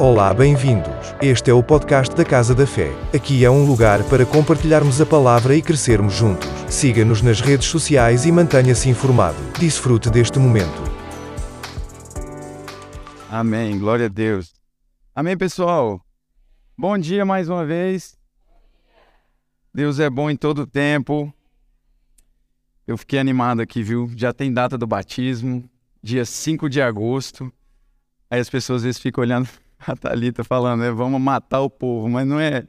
[0.00, 0.94] Olá, bem-vindos.
[1.20, 2.92] Este é o podcast da Casa da Fé.
[3.12, 6.46] Aqui é um lugar para compartilharmos a palavra e crescermos juntos.
[6.70, 9.36] Siga-nos nas redes sociais e mantenha-se informado.
[9.58, 10.84] Desfrute deste momento.
[13.28, 13.76] Amém.
[13.76, 14.54] Glória a Deus.
[15.12, 16.00] Amém, pessoal.
[16.76, 18.16] Bom dia mais uma vez.
[19.74, 21.34] Deus é bom em todo tempo.
[22.86, 24.08] Eu fiquei animado aqui, viu?
[24.14, 25.68] Já tem data do batismo,
[26.00, 27.52] dia 5 de agosto.
[28.30, 29.48] Aí as pessoas às vezes ficam olhando
[29.86, 30.90] a Thalita falando, né?
[30.90, 32.66] Vamos matar o povo, mas não é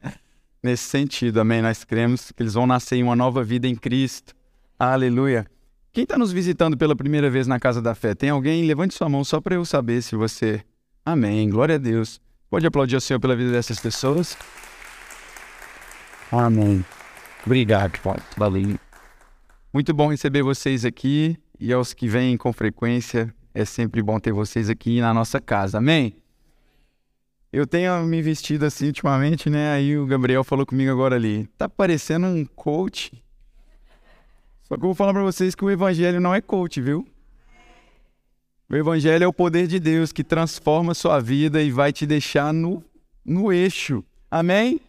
[0.61, 1.61] nesse sentido, amém?
[1.61, 4.33] Nós cremos que eles vão nascer em uma nova vida em Cristo.
[4.77, 5.45] Aleluia.
[5.91, 8.13] Quem está nos visitando pela primeira vez na Casa da Fé?
[8.13, 8.65] Tem alguém?
[8.65, 10.61] Levante sua mão só para eu saber se você.
[11.03, 11.49] Amém.
[11.49, 12.21] Glória a Deus.
[12.49, 14.37] Pode aplaudir o Senhor pela vida dessas pessoas?
[16.31, 16.85] Amém.
[17.45, 18.19] Obrigado, Pai.
[18.37, 18.77] Valeu.
[19.73, 23.33] Muito bom receber vocês aqui e aos que vêm com frequência.
[23.53, 25.79] É sempre bom ter vocês aqui na nossa casa.
[25.79, 26.15] Amém?
[27.51, 29.71] Eu tenho me vestido assim ultimamente, né?
[29.71, 31.47] Aí o Gabriel falou comigo agora ali.
[31.57, 33.11] Tá parecendo um coach.
[34.63, 37.07] Só que eu vou falar para vocês que o evangelho não é coach, viu?
[38.69, 42.05] O evangelho é o poder de Deus que transforma a sua vida e vai te
[42.05, 42.83] deixar no,
[43.25, 44.03] no eixo.
[44.29, 44.79] Amém?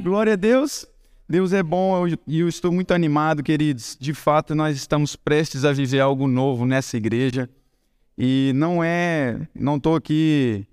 [0.00, 0.84] Glória a Deus.
[1.28, 3.96] Deus é bom e eu, estou muito animado, queridos.
[4.00, 7.48] De fato, nós estamos prestes a viver algo novo nessa igreja.
[8.16, 10.66] E não é, não estou aqui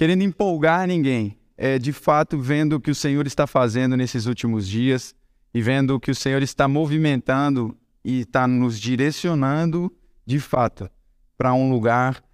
[0.00, 4.66] querendo empolgar ninguém, é de fato vendo o que o Senhor está fazendo nesses últimos
[4.66, 5.14] dias
[5.52, 10.88] e vendo o que o Senhor está movimentando e está nos direcionando de fato
[11.36, 12.24] para um lugar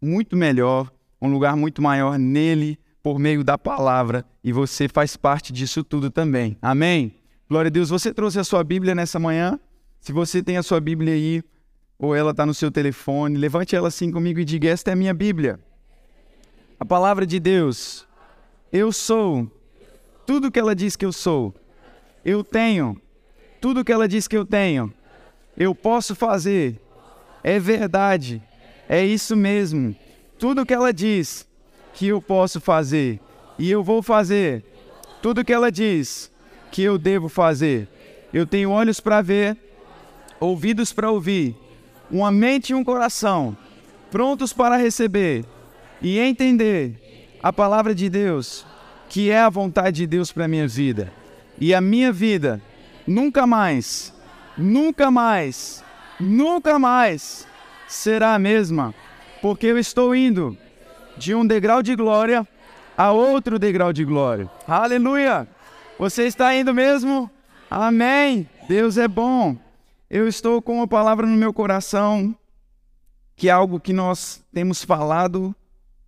[0.00, 5.52] muito melhor, um lugar muito maior nele por meio da palavra e você faz parte
[5.52, 6.56] disso tudo também.
[6.62, 7.16] Amém?
[7.50, 7.90] Glória a Deus.
[7.90, 9.58] Você trouxe a sua Bíblia nessa manhã?
[9.98, 11.42] Se você tem a sua Bíblia aí,
[11.98, 14.96] ou ela está no seu telefone, levante ela assim comigo e diga: Esta é a
[14.96, 15.58] minha Bíblia.
[16.78, 18.06] A palavra de Deus.
[18.72, 19.50] Eu sou
[20.26, 21.54] tudo que ela diz que eu sou.
[22.24, 23.00] Eu tenho
[23.60, 24.92] tudo que ela diz que eu tenho.
[25.56, 26.80] Eu posso fazer.
[27.42, 28.40] É verdade.
[28.88, 29.96] É isso mesmo.
[30.38, 31.48] Tudo que ela diz
[31.94, 33.20] que eu posso fazer.
[33.58, 34.64] E eu vou fazer.
[35.20, 36.30] Tudo que ela diz
[36.70, 37.88] que eu devo fazer.
[38.32, 39.56] Eu tenho olhos para ver,
[40.38, 41.56] ouvidos para ouvir,
[42.10, 43.56] uma mente e um coração
[44.10, 45.44] prontos para receber
[46.00, 48.66] e entender a palavra de Deus,
[49.08, 51.12] que é a vontade de Deus para a minha vida.
[51.60, 52.60] E a minha vida
[53.06, 54.14] nunca mais,
[54.56, 55.84] nunca mais,
[56.20, 57.46] nunca mais
[57.86, 58.94] será a mesma,
[59.40, 60.56] porque eu estou indo
[61.16, 62.46] de um degrau de glória
[62.96, 64.48] a outro degrau de glória.
[64.66, 65.48] Aleluia!
[65.98, 67.30] Você está indo mesmo?
[67.70, 68.48] Amém!
[68.68, 69.56] Deus é bom.
[70.10, 72.34] Eu estou com a palavra no meu coração,
[73.36, 75.54] que é algo que nós temos falado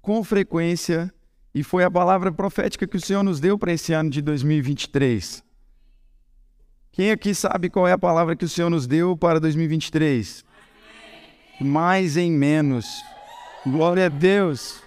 [0.00, 1.12] com frequência
[1.54, 5.42] e foi a palavra profética que o Senhor nos deu para esse ano de 2023.
[6.92, 10.44] Quem aqui sabe qual é a palavra que o Senhor nos deu para 2023?
[11.60, 12.86] Mais em menos.
[13.66, 14.82] Glória a Deus.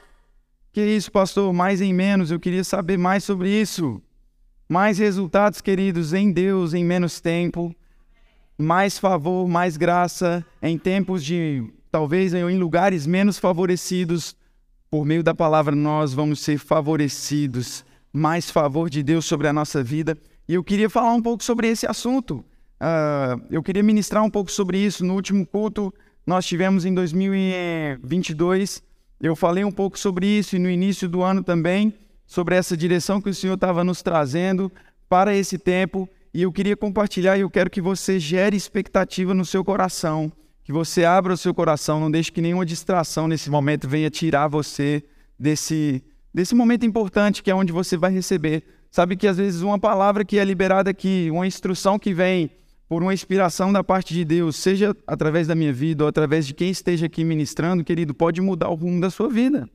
[0.72, 1.54] Que isso, pastor?
[1.54, 2.32] Mais em menos.
[2.32, 4.02] Eu queria saber mais sobre isso.
[4.68, 7.76] Mais resultados, queridos, em Deus, em menos tempo.
[8.58, 14.36] Mais favor, mais graça em tempos de, talvez, em lugares menos favorecidos
[14.94, 17.84] por meio da palavra, nós vamos ser favorecidos,
[18.14, 20.16] mais favor de Deus sobre a nossa vida.
[20.48, 22.46] E eu queria falar um pouco sobre esse assunto.
[22.80, 25.04] Uh, eu queria ministrar um pouco sobre isso.
[25.04, 25.92] No último culto,
[26.28, 28.84] nós tivemos em 2022.
[29.20, 31.92] Eu falei um pouco sobre isso e no início do ano também,
[32.28, 34.72] sobre essa direção que o Senhor estava nos trazendo
[35.10, 36.08] para esse tempo.
[36.32, 40.32] E eu queria compartilhar e eu quero que você gere expectativa no seu coração
[40.64, 44.48] que você abra o seu coração, não deixe que nenhuma distração nesse momento venha tirar
[44.48, 45.04] você
[45.38, 46.04] desse,
[46.34, 48.64] desse momento importante que é onde você vai receber.
[48.90, 52.50] Sabe que às vezes uma palavra que é liberada aqui, uma instrução que vem
[52.88, 56.54] por uma inspiração da parte de Deus, seja através da minha vida ou através de
[56.54, 59.68] quem esteja aqui ministrando, querido, pode mudar o rumo da sua vida.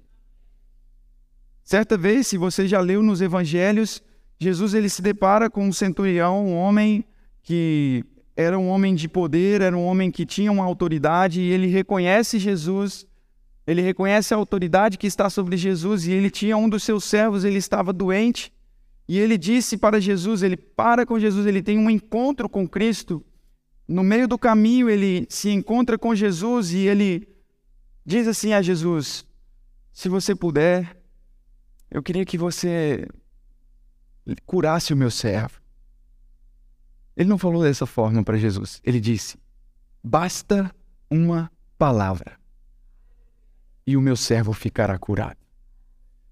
[1.65, 4.03] Certa vez, se você já leu nos evangelhos,
[4.39, 7.05] Jesus ele se depara com um centurião, um homem
[7.43, 8.05] que
[8.39, 12.39] era um homem de poder, era um homem que tinha uma autoridade e ele reconhece
[12.39, 13.05] Jesus,
[13.67, 17.43] ele reconhece a autoridade que está sobre Jesus e ele tinha um dos seus servos,
[17.43, 18.53] ele estava doente
[19.09, 23.27] e ele disse para Jesus, ele para com Jesus, ele tem um encontro com Cristo.
[23.89, 27.27] No meio do caminho ele se encontra com Jesus e ele
[28.07, 29.27] diz assim a Jesus:
[29.93, 30.97] Se você puder,
[31.91, 33.05] eu queria que você
[34.47, 35.59] curasse o meu servo.
[37.19, 38.81] Ele não falou dessa forma para Jesus.
[38.85, 39.37] Ele disse:
[40.03, 40.73] Basta
[41.11, 42.39] uma palavra
[43.85, 45.37] e o meu servo ficará curado.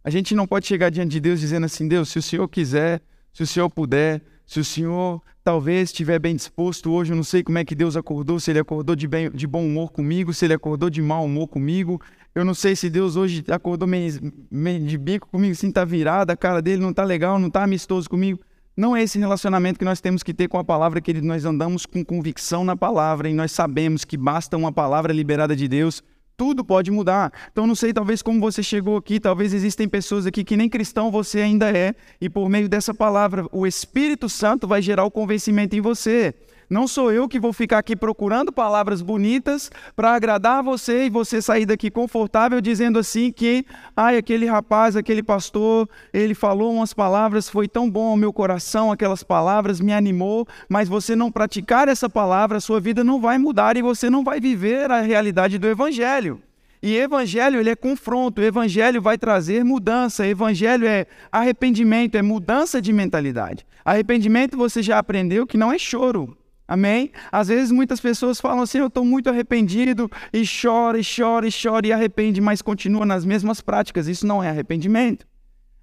[0.05, 3.03] A gente não pode chegar diante de Deus dizendo assim: Deus, se o Senhor quiser,
[3.33, 7.43] se o Senhor puder, se o Senhor talvez estiver bem disposto hoje, eu não sei
[7.43, 10.45] como é que Deus acordou, se ele acordou de, bem, de bom humor comigo, se
[10.45, 12.01] ele acordou de mau humor comigo.
[12.33, 16.33] Eu não sei se Deus hoje acordou meio, meio de bico comigo, assim, tá virada,
[16.33, 18.39] a cara dele não tá legal, não tá amistoso comigo.
[18.77, 21.87] Não é esse relacionamento que nós temos que ter com a palavra, que nós andamos
[21.87, 26.03] com convicção na palavra e nós sabemos que basta uma palavra liberada de Deus
[26.37, 27.33] tudo pode mudar.
[27.51, 31.11] Então, não sei, talvez como você chegou aqui, talvez existem pessoas aqui que nem cristão
[31.11, 35.75] você ainda é, e por meio dessa palavra, o Espírito Santo vai gerar o convencimento
[35.75, 36.35] em você.
[36.69, 41.41] Não sou eu que vou ficar aqui procurando palavras bonitas para agradar você e você
[41.41, 43.65] sair daqui confortável dizendo assim que,
[43.97, 48.91] ai, aquele rapaz, aquele pastor, ele falou umas palavras, foi tão bom ao meu coração,
[48.91, 53.77] aquelas palavras me animou, mas você não praticar essa palavra, sua vida não vai mudar
[53.77, 56.43] e você não vai viver a realidade do evangelho.
[56.83, 62.93] E evangelho ele é confronto, evangelho vai trazer mudança, evangelho é arrependimento, é mudança de
[62.93, 63.65] mentalidade.
[63.85, 66.37] Arrependimento você já aprendeu que não é choro,
[66.69, 67.13] Amém?
[67.31, 71.51] Às vezes muitas pessoas falam assim: eu estou muito arrependido, e chora, e chora, e
[71.51, 74.09] chora, e arrepende, mas continua nas mesmas práticas.
[74.09, 75.27] Isso não é arrependimento.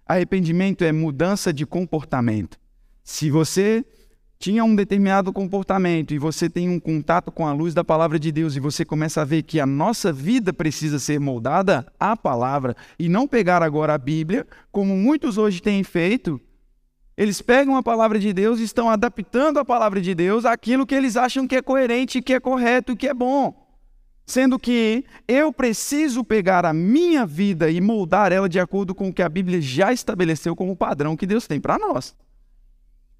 [0.05, 2.59] Arrependimento é mudança de comportamento.
[3.03, 3.85] Se você
[4.37, 8.29] tinha um determinado comportamento e você tem um contato com a luz da palavra de
[8.29, 12.75] Deus e você começa a ver que a nossa vida precisa ser moldada à palavra
[12.99, 16.41] e não pegar agora a Bíblia, como muitos hoje têm feito,
[17.15, 20.95] eles pegam a palavra de Deus e estão adaptando a palavra de Deus àquilo que
[20.95, 23.61] eles acham que é coerente, que é correto, que é bom.
[24.25, 29.13] Sendo que eu preciso pegar a minha vida e moldar ela de acordo com o
[29.13, 32.15] que a Bíblia já estabeleceu como padrão que Deus tem para nós.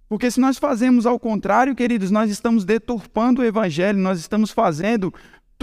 [0.08, 5.14] Porque se nós fazemos ao contrário, queridos, nós estamos deturpando o evangelho, nós estamos fazendo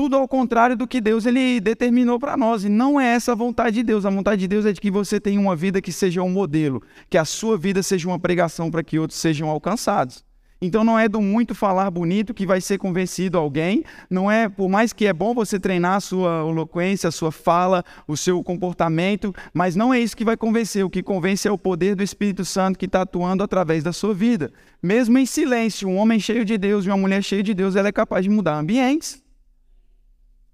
[0.00, 2.64] tudo ao contrário do que Deus ele determinou para nós.
[2.64, 4.06] E não é essa a vontade de Deus.
[4.06, 6.82] A vontade de Deus é de que você tenha uma vida que seja um modelo,
[7.10, 10.24] que a sua vida seja uma pregação para que outros sejam alcançados.
[10.58, 14.70] Então não é do muito falar bonito que vai ser convencido alguém, não é, por
[14.70, 19.34] mais que é bom você treinar a sua eloquência, a sua fala, o seu comportamento,
[19.52, 20.82] mas não é isso que vai convencer.
[20.82, 24.14] O que convence é o poder do Espírito Santo que está atuando através da sua
[24.14, 24.50] vida.
[24.82, 27.88] Mesmo em silêncio, um homem cheio de Deus e uma mulher cheia de Deus, ela
[27.88, 29.19] é capaz de mudar ambientes.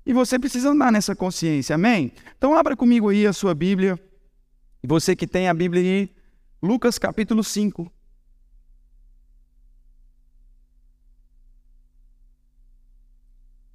[0.06, 2.12] E você precisa andar nessa consciência, amém?
[2.38, 3.98] Então abra comigo aí a sua Bíblia.
[4.80, 6.14] Você que tem a Bíblia aí,
[6.62, 7.92] Lucas capítulo 5.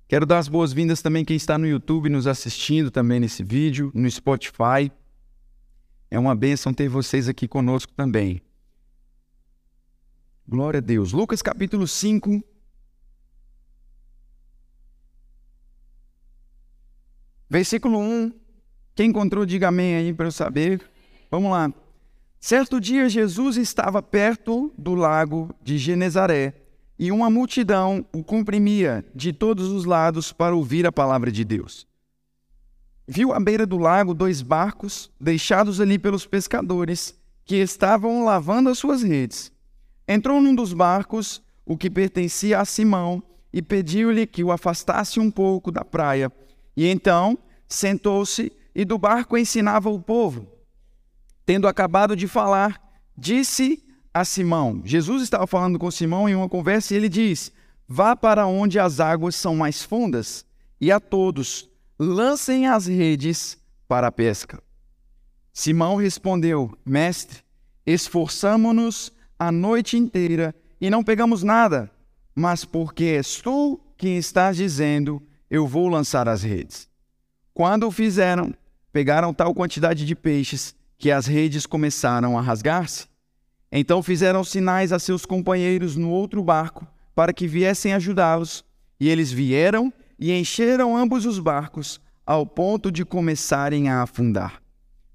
[0.08, 4.10] Quero dar as boas-vindas também quem está no YouTube nos assistindo também nesse vídeo, no
[4.10, 4.90] Spotify.
[6.10, 8.42] É uma bênção ter vocês aqui conosco também.
[10.48, 11.12] Glória a Deus.
[11.12, 12.42] Lucas capítulo 5,
[17.52, 18.32] Versículo 1.
[18.96, 20.82] Quem encontrou, diga amém aí para eu saber.
[21.30, 21.70] Vamos lá.
[22.40, 26.54] Certo dia, Jesus estava perto do lago de Genezaré
[26.98, 31.86] e uma multidão o comprimia de todos os lados para ouvir a palavra de Deus.
[33.06, 38.80] Viu à beira do lago dois barcos deixados ali pelos pescadores que estavam lavando as
[38.80, 39.52] suas redes.
[40.08, 43.22] Entrou num dos barcos, o que pertencia a Simão,
[43.52, 46.32] e pediu-lhe que o afastasse um pouco da praia
[46.76, 47.38] e então
[47.68, 50.48] sentou-se e do barco ensinava o povo.
[51.46, 52.82] Tendo acabado de falar,
[53.18, 57.52] disse a Simão: Jesus estava falando com Simão em uma conversa e ele diz:
[57.88, 60.46] Vá para onde as águas são mais fundas
[60.80, 64.62] e a todos lancem as redes para a pesca.
[65.54, 67.40] Simão respondeu: Mestre,
[67.86, 71.92] esforçamo-nos a noite inteira e não pegamos nada,
[72.34, 75.22] mas porque és tu quem estás dizendo,
[75.52, 76.88] eu vou lançar as redes.
[77.54, 78.54] Quando o fizeram,
[78.94, 83.08] pegaram tal quantidade de peixes que as redes começaram a rasgar-se.
[83.70, 88.64] Então fizeram sinais a seus companheiros no outro barco para que viessem ajudá-los,
[88.98, 94.62] e eles vieram e encheram ambos os barcos ao ponto de começarem a afundar.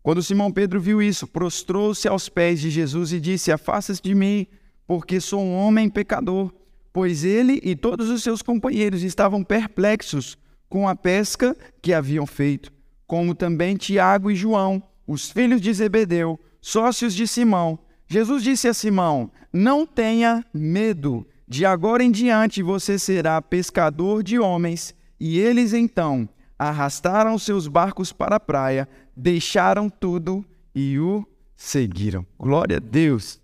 [0.03, 4.47] Quando Simão Pedro viu isso, prostrou-se aos pés de Jesus e disse: Afasta-se de mim,
[4.87, 6.53] porque sou um homem pecador
[6.97, 12.73] pois ele e todos os seus companheiros estavam perplexos com a pesca que haviam feito,
[13.07, 17.79] como também Tiago e João, os filhos de Zebedeu, sócios de Simão.
[18.09, 24.39] Jesus disse a Simão: Não tenha medo, de agora em diante você será pescador de
[24.39, 24.95] homens.
[25.21, 26.27] E eles então
[26.59, 30.43] arrastaram seus barcos para a praia, deixaram tudo
[30.75, 32.25] e o seguiram.
[32.39, 33.39] Glória a Deus.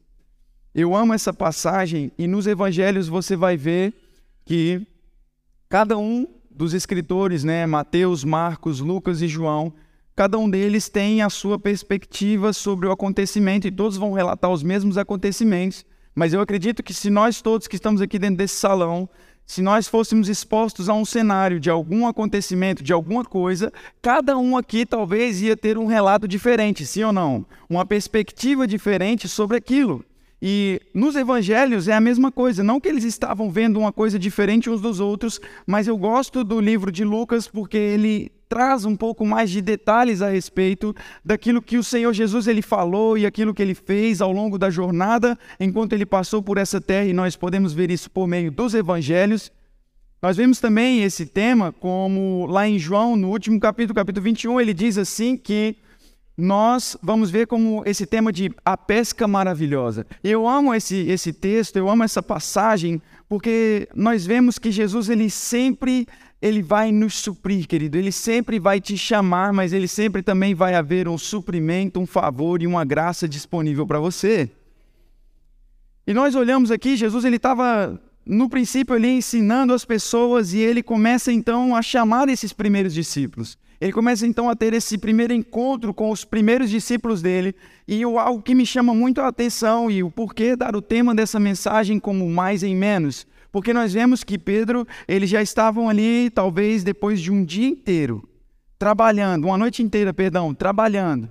[0.75, 3.93] Eu amo essa passagem e nos evangelhos você vai ver
[4.45, 4.87] que
[5.69, 9.75] cada um dos escritores, né, Mateus, Marcos, Lucas e João,
[10.17, 14.63] cada um deles tem a sua perspectiva sobre o acontecimento e todos vão relatar os
[14.63, 15.85] mesmos acontecimentos.
[16.15, 19.09] Mas eu acredito que se nós todos que estamos aqui dentro desse salão,
[19.45, 24.57] se nós fôssemos expostos a um cenário de algum acontecimento, de alguma coisa, cada um
[24.57, 27.45] aqui talvez ia ter um relato diferente, sim ou não?
[27.69, 30.03] Uma perspectiva diferente sobre aquilo.
[30.45, 34.69] E nos evangelhos é a mesma coisa, não que eles estavam vendo uma coisa diferente
[34.69, 39.25] uns dos outros, mas eu gosto do livro de Lucas porque ele traz um pouco
[39.25, 40.93] mais de detalhes a respeito
[41.25, 44.69] daquilo que o Senhor Jesus ele falou e aquilo que ele fez ao longo da
[44.69, 48.75] jornada enquanto ele passou por essa terra e nós podemos ver isso por meio dos
[48.75, 49.53] evangelhos.
[50.21, 54.75] Nós vemos também esse tema como lá em João, no último capítulo, capítulo 21, ele
[54.75, 55.77] diz assim que
[56.37, 60.07] nós vamos ver como esse tema de a pesca maravilhosa.
[60.25, 65.29] Eu amo esse, esse texto, eu amo essa passagem, porque nós vemos que Jesus ele
[65.29, 66.07] sempre
[66.43, 67.97] ele vai nos suprir, querido.
[67.97, 72.61] Ele sempre vai te chamar, mas ele sempre também vai haver um suprimento, um favor
[72.61, 74.51] e uma graça disponível para você.
[76.05, 80.83] E nós olhamos aqui, Jesus ele estava no princípio ali ensinando as pessoas e ele
[80.83, 83.57] começa então a chamar esses primeiros discípulos.
[83.83, 87.53] Ele começa então a ter esse primeiro encontro com os primeiros discípulos dele,
[87.89, 91.41] e algo que me chama muito a atenção e o porquê dar o tema dessa
[91.41, 96.85] mensagem como mais em menos, porque nós vemos que Pedro, eles já estavam ali talvez
[96.85, 98.23] depois de um dia inteiro
[98.79, 101.29] trabalhando, uma noite inteira, perdão, trabalhando,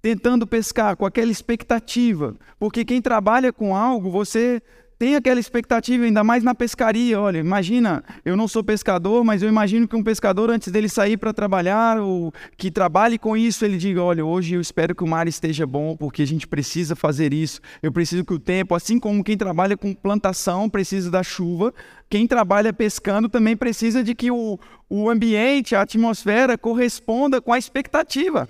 [0.00, 4.62] tentando pescar com aquela expectativa, porque quem trabalha com algo, você
[5.00, 7.18] tem aquela expectativa, ainda mais na pescaria.
[7.18, 11.16] Olha, imagina, eu não sou pescador, mas eu imagino que um pescador, antes dele sair
[11.16, 15.06] para trabalhar, ou que trabalhe com isso, ele diga: Olha, hoje eu espero que o
[15.06, 17.62] mar esteja bom, porque a gente precisa fazer isso.
[17.82, 21.72] Eu preciso que o tempo, assim como quem trabalha com plantação precisa da chuva,
[22.10, 27.58] quem trabalha pescando também precisa de que o, o ambiente, a atmosfera corresponda com a
[27.58, 28.46] expectativa.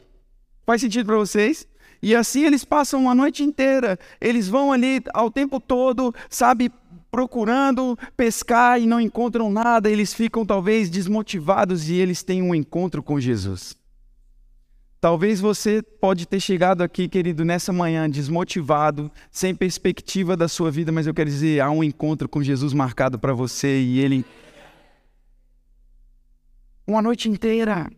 [0.67, 1.70] Faz sentido para vocês?
[2.03, 6.73] E assim eles passam uma noite inteira, eles vão ali ao tempo todo, sabe,
[7.11, 13.03] procurando pescar e não encontram nada, eles ficam talvez desmotivados e eles têm um encontro
[13.03, 13.79] com Jesus.
[15.01, 20.93] Talvez você pode ter chegado aqui, querido, nessa manhã desmotivado, sem perspectiva da sua vida,
[20.93, 24.25] mas eu quero dizer, há um encontro com Jesus marcado para você e ele
[26.87, 27.91] uma noite inteira.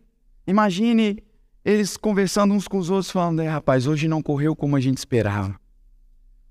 [0.47, 1.21] Imagine
[1.65, 4.97] eles conversando uns com os outros, falando: é, rapaz, hoje não correu como a gente
[4.97, 5.55] esperava.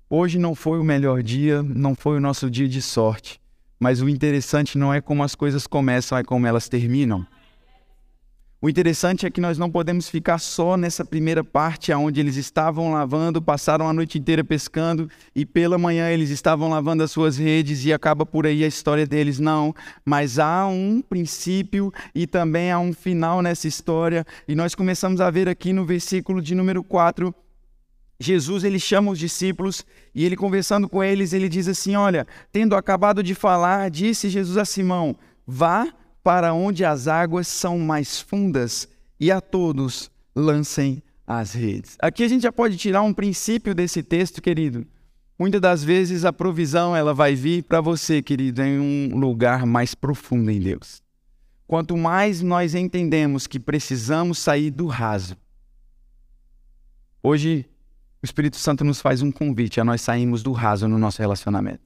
[0.09, 3.41] Hoje não foi o melhor dia, não foi o nosso dia de sorte.
[3.79, 7.25] Mas o interessante não é como as coisas começam, é como elas terminam.
[8.63, 12.93] O interessante é que nós não podemos ficar só nessa primeira parte, onde eles estavam
[12.93, 17.83] lavando, passaram a noite inteira pescando e pela manhã eles estavam lavando as suas redes
[17.83, 19.37] e acaba por aí a história deles.
[19.37, 24.25] Não, mas há um princípio e também há um final nessa história.
[24.47, 27.35] E nós começamos a ver aqui no versículo de número 4
[28.17, 32.77] Jesus ele chama os discípulos e ele conversando com eles, ele diz assim: Olha, tendo
[32.77, 38.87] acabado de falar, disse Jesus a Simão: Vá para onde as águas são mais fundas
[39.19, 41.97] e a todos lancem as redes.
[41.99, 44.87] Aqui a gente já pode tirar um princípio desse texto, querido.
[45.37, 49.93] Muitas das vezes a provisão ela vai vir para você, querido, em um lugar mais
[49.93, 51.03] profundo em Deus.
[51.67, 55.35] Quanto mais nós entendemos que precisamos sair do raso.
[57.21, 57.65] Hoje
[58.21, 61.81] o Espírito Santo nos faz um convite a nós sairmos do raso no nosso relacionamento.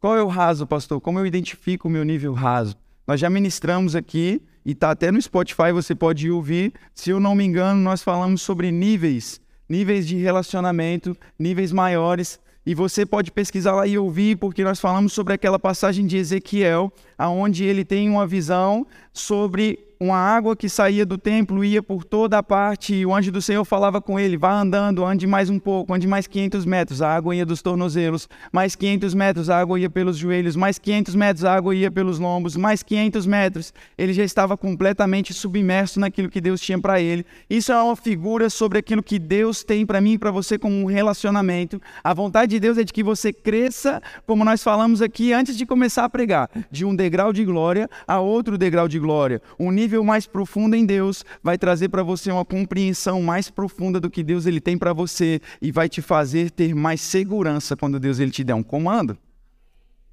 [0.00, 1.00] Qual é o raso, pastor?
[1.00, 2.76] Como eu identifico o meu nível raso?
[3.08, 6.74] Nós já ministramos aqui e está até no Spotify, você pode ouvir.
[6.94, 12.38] Se eu não me engano, nós falamos sobre níveis, níveis de relacionamento, níveis maiores.
[12.66, 16.92] E você pode pesquisar lá e ouvir, porque nós falamos sobre aquela passagem de Ezequiel,
[17.16, 22.38] aonde ele tem uma visão sobre uma água que saía do templo ia por toda
[22.38, 25.58] a parte e o anjo do Senhor falava com ele: vá andando, ande mais um
[25.58, 29.78] pouco, ande mais 500 metros, a água ia dos tornozelos, mais 500 metros, a água
[29.78, 33.72] ia pelos joelhos, mais 500 metros, a água ia pelos lombos, mais 500 metros.
[33.96, 37.26] Ele já estava completamente submerso naquilo que Deus tinha para ele.
[37.50, 40.74] Isso é uma figura sobre aquilo que Deus tem para mim e para você como
[40.74, 41.80] um relacionamento.
[42.04, 45.66] A vontade de Deus é de que você cresça, como nós falamos aqui antes de
[45.66, 50.04] começar a pregar, de um degrau de glória a outro degrau de glória, um nível
[50.04, 54.44] mais profundo em Deus vai trazer para você uma compreensão mais profunda do que Deus
[54.44, 58.44] ele tem para você e vai te fazer ter mais segurança quando Deus ele te
[58.44, 59.16] der um comando.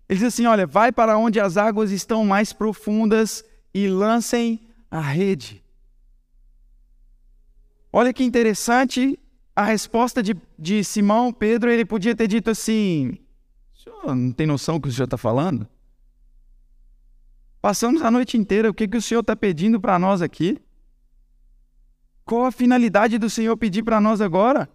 [0.08, 5.02] Ele diz assim: olha, vai para onde as águas estão mais profundas e lancem a
[5.02, 5.62] rede.
[7.92, 9.20] Olha que interessante
[9.54, 11.70] a resposta de, de Simão Pedro.
[11.70, 13.18] Ele podia ter dito assim:
[13.74, 15.68] o senhor não tem noção do que o senhor está falando?
[17.66, 20.60] Passamos a noite inteira, o que, que o Senhor está pedindo para nós aqui?
[22.24, 24.70] Qual a finalidade do Senhor pedir para nós agora?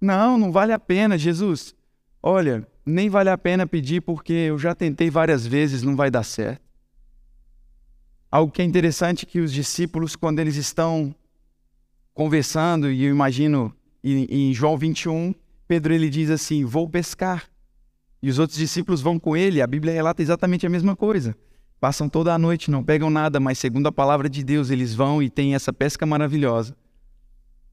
[0.00, 1.74] Não, não vale a pena, Jesus.
[2.22, 6.22] Olha, nem vale a pena pedir porque eu já tentei várias vezes, não vai dar
[6.22, 6.62] certo.
[8.30, 11.12] Algo que é interessante que os discípulos, quando eles estão
[12.14, 15.34] conversando, e eu imagino em, João 21,
[15.66, 17.50] Pedro ele diz assim: Vou pescar.
[18.22, 21.36] E os outros discípulos vão com ele, a Bíblia relata exatamente a mesma coisa.
[21.80, 25.22] Passam toda a noite, não pegam nada, mas segundo a palavra de Deus, eles vão
[25.22, 26.76] e têm essa pesca maravilhosa.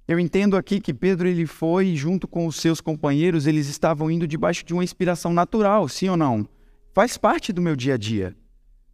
[0.08, 4.28] Eu entendo aqui que Pedro ele foi junto com os seus companheiros, eles estavam indo
[4.28, 6.48] debaixo de uma inspiração natural, sim ou não?
[6.94, 8.36] Faz parte do meu dia a dia.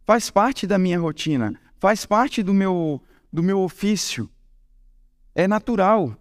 [0.04, 3.00] Faz parte da minha rotina, faz parte do meu
[3.30, 4.28] do meu ofício.
[5.34, 6.16] É natural.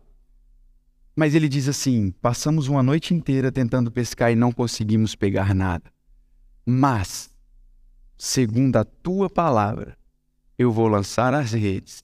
[1.15, 5.91] Mas ele diz assim: passamos uma noite inteira tentando pescar e não conseguimos pegar nada.
[6.65, 7.30] Mas,
[8.23, 9.97] segundo a tua palavra,
[10.55, 12.03] eu vou lançar as redes.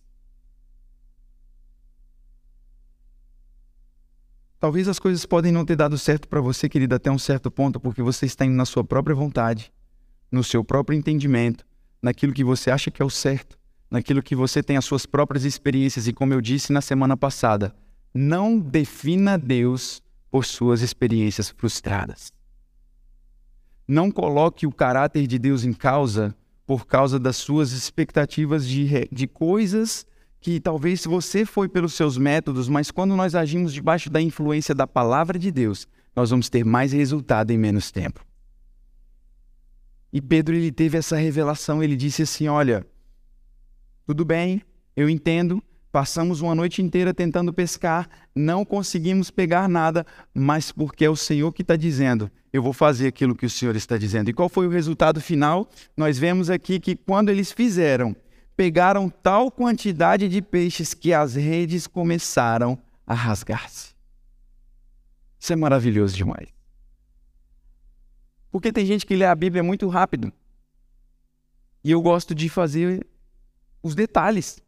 [4.60, 7.80] Talvez as coisas podem não ter dado certo para você, querida, até um certo ponto,
[7.80, 9.72] porque você está indo na sua própria vontade,
[10.32, 11.64] no seu próprio entendimento,
[12.02, 13.56] naquilo que você acha que é o certo,
[13.88, 16.08] naquilo que você tem as suas próprias experiências.
[16.08, 17.76] E como eu disse na semana passada,
[18.12, 22.36] não defina Deus por suas experiências frustradas.
[23.88, 29.28] Não coloque o caráter de Deus em causa por causa das suas expectativas de, de
[29.28, 30.06] coisas
[30.42, 34.86] que talvez você foi pelos seus métodos, mas quando nós agimos debaixo da influência da
[34.86, 38.26] palavra de Deus, nós vamos ter mais resultado em menos tempo.
[40.12, 42.86] E Pedro ele teve essa revelação, ele disse assim: "Olha,
[44.06, 44.62] tudo bem,
[44.96, 45.64] eu entendo,
[45.98, 51.52] Passamos uma noite inteira tentando pescar, não conseguimos pegar nada, mas porque é o Senhor
[51.52, 54.30] que está dizendo, eu vou fazer aquilo que o Senhor está dizendo.
[54.30, 55.68] E qual foi o resultado final?
[55.98, 58.16] Nós vemos aqui que quando eles fizeram,
[58.56, 63.96] pegaram tal quantidade de peixes que as redes começaram a rasgar-se.
[65.40, 66.50] Isso é maravilhoso demais.
[68.52, 70.32] Porque tem gente que lê a Bíblia muito rápido.
[71.84, 73.04] E eu gosto de fazer
[73.82, 74.62] os detalhes.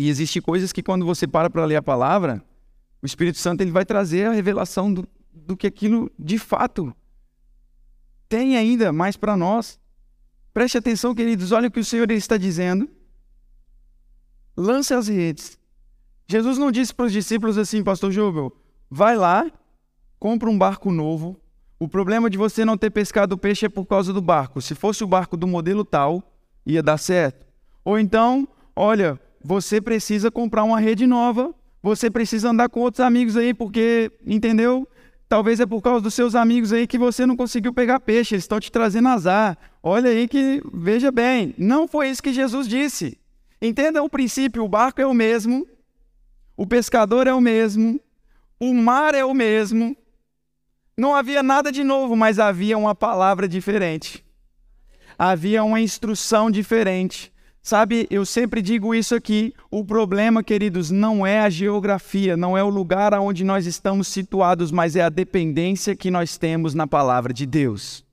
[0.00, 2.42] E existem coisas que quando você para para ler a palavra,
[3.02, 6.96] o Espírito Santo ele vai trazer a revelação do, do que aquilo de fato
[8.26, 9.78] tem ainda mais para nós.
[10.54, 12.88] Preste atenção, queridos, olha o que o Senhor está dizendo.
[14.56, 15.58] Lance as redes.
[16.26, 18.56] Jesus não disse para os discípulos assim, pastor Júbel,
[18.90, 19.52] vai lá,
[20.18, 21.38] compra um barco novo.
[21.78, 24.62] O problema de você não ter pescado peixe é por causa do barco.
[24.62, 26.22] Se fosse o barco do modelo tal,
[26.64, 27.46] ia dar certo.
[27.84, 33.36] Ou então, olha, você precisa comprar uma rede nova, você precisa andar com outros amigos
[33.36, 34.86] aí, porque, entendeu?
[35.28, 38.44] Talvez é por causa dos seus amigos aí que você não conseguiu pegar peixe, eles
[38.44, 39.56] estão te trazendo azar.
[39.82, 43.16] Olha aí que, veja bem, não foi isso que Jesus disse.
[43.62, 45.66] Entenda o princípio: o barco é o mesmo,
[46.56, 48.00] o pescador é o mesmo,
[48.58, 49.96] o mar é o mesmo.
[50.96, 54.22] Não havia nada de novo, mas havia uma palavra diferente.
[55.18, 57.32] Havia uma instrução diferente.
[57.62, 62.64] Sabe, eu sempre digo isso aqui: o problema, queridos, não é a geografia, não é
[62.64, 67.34] o lugar onde nós estamos situados, mas é a dependência que nós temos na palavra
[67.34, 68.04] de Deus.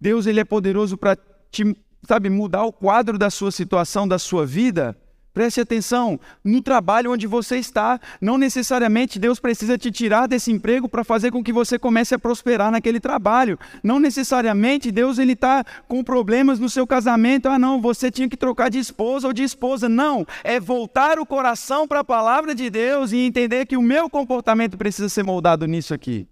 [0.00, 1.16] Deus ele é poderoso para
[1.50, 1.76] te,
[2.08, 4.96] sabe, mudar o quadro da sua situação, da sua vida
[5.32, 10.88] Preste atenção, no trabalho onde você está, não necessariamente Deus precisa te tirar desse emprego
[10.88, 13.56] para fazer com que você comece a prosperar naquele trabalho.
[13.82, 17.48] Não necessariamente Deus ele está com problemas no seu casamento.
[17.48, 19.88] Ah, não, você tinha que trocar de esposa ou de esposa.
[19.88, 24.10] Não, é voltar o coração para a palavra de Deus e entender que o meu
[24.10, 26.26] comportamento precisa ser moldado nisso aqui.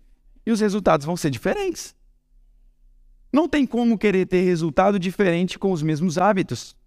[0.44, 1.94] E os resultados vão ser diferentes.
[3.32, 6.77] Não tem como querer ter resultado diferente com os mesmos hábitos.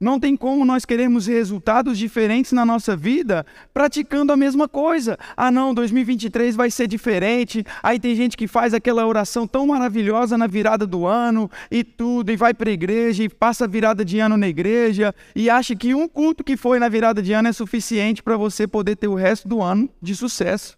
[0.00, 5.16] Não tem como nós queremos resultados diferentes na nossa vida praticando a mesma coisa.
[5.36, 7.64] Ah, não, 2023 vai ser diferente.
[7.82, 12.32] Aí tem gente que faz aquela oração tão maravilhosa na virada do ano e tudo,
[12.32, 15.76] e vai para a igreja e passa a virada de ano na igreja e acha
[15.76, 19.08] que um culto que foi na virada de ano é suficiente para você poder ter
[19.08, 20.76] o resto do ano de sucesso.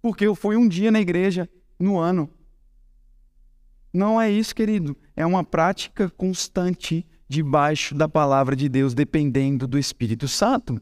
[0.00, 2.30] Porque eu fui um dia na igreja no ano.
[3.92, 4.96] Não é isso, querido.
[5.14, 10.80] É uma prática constante debaixo da palavra de Deus, dependendo do Espírito Santo.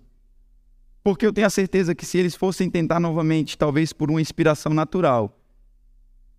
[1.02, 4.72] Porque eu tenho a certeza que se eles fossem tentar novamente, talvez por uma inspiração
[4.72, 5.38] natural,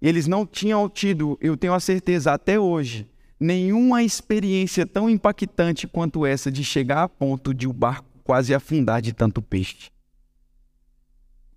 [0.02, 6.26] eles não tinham tido, eu tenho a certeza até hoje, nenhuma experiência tão impactante quanto
[6.26, 9.90] essa de chegar a ponto de o barco quase afundar de tanto peixe.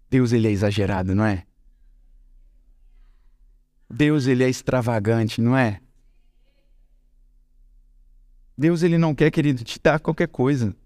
[0.09, 1.45] Deus ele é exagerado, não é?
[3.89, 5.81] Deus ele é extravagante, não é?
[8.61, 10.77] Deus ele não quer, querido, te dar qualquer coisa.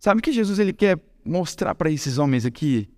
[0.00, 2.88] Sabe o que Jesus ele quer mostrar para esses homens aqui?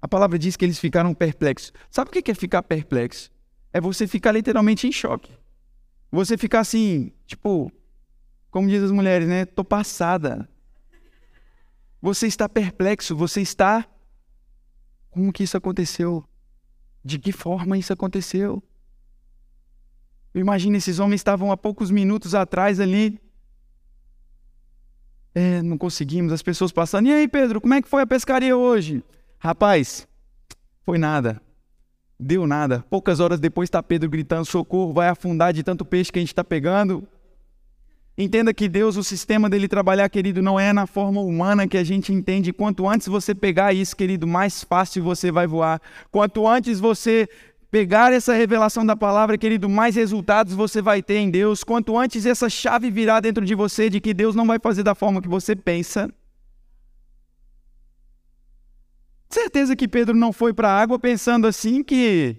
[0.00, 1.72] A palavra diz que eles ficaram perplexos.
[1.90, 3.28] Sabe o que é ficar perplexo?
[3.72, 5.36] É você ficar literalmente em choque.
[6.12, 7.72] Você ficar assim, tipo,
[8.52, 9.44] como diz as mulheres, né?
[9.44, 10.48] Tô passada.
[12.00, 13.84] Você está perplexo, você está.
[15.10, 16.24] Como que isso aconteceu?
[17.04, 18.62] De que forma isso aconteceu?
[20.34, 23.20] Imagina, esses homens estavam há poucos minutos atrás ali.
[25.34, 27.06] É, não conseguimos, as pessoas passando.
[27.06, 29.02] E aí, Pedro, como é que foi a pescaria hoje?
[29.38, 30.06] Rapaz,
[30.82, 31.40] foi nada.
[32.18, 32.84] Deu nada.
[32.90, 36.32] Poucas horas depois está Pedro gritando: socorro, vai afundar de tanto peixe que a gente
[36.32, 37.06] está pegando.
[38.18, 41.84] Entenda que Deus, o sistema dele trabalhar, querido, não é na forma humana que a
[41.84, 42.52] gente entende.
[42.52, 45.80] Quanto antes você pegar isso, querido, mais fácil você vai voar.
[46.10, 47.26] Quanto antes você
[47.70, 51.62] pegar essa revelação da palavra, querido, mais resultados você vai ter em Deus.
[51.62, 54.94] Quanto antes essa chave virar dentro de você de que Deus não vai fazer da
[54.94, 56.12] forma que você pensa.
[59.28, 62.36] Certeza que Pedro não foi para a água pensando assim que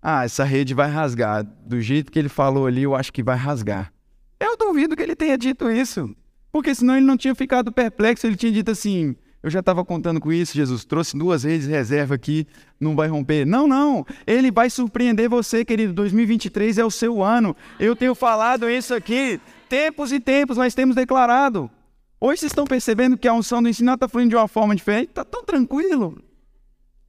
[0.00, 1.42] ah, essa rede vai rasgar.
[1.42, 3.90] Do jeito que ele falou ali, eu acho que vai rasgar.
[4.38, 6.14] Eu duvido que ele tenha dito isso.
[6.52, 10.18] Porque senão ele não tinha ficado perplexo, ele tinha dito assim: eu já estava contando
[10.18, 12.46] com isso, Jesus trouxe duas redes de reserva aqui,
[12.80, 13.44] não vai romper.
[13.44, 15.92] Não, não, ele vai surpreender você, querido.
[15.92, 17.54] 2023 é o seu ano.
[17.78, 21.70] Eu tenho falado isso aqui, tempos e tempos nós temos declarado.
[22.18, 25.10] Hoje vocês estão percebendo que a unção do ensino está fluindo de uma forma diferente?
[25.10, 26.24] Está tão tranquilo,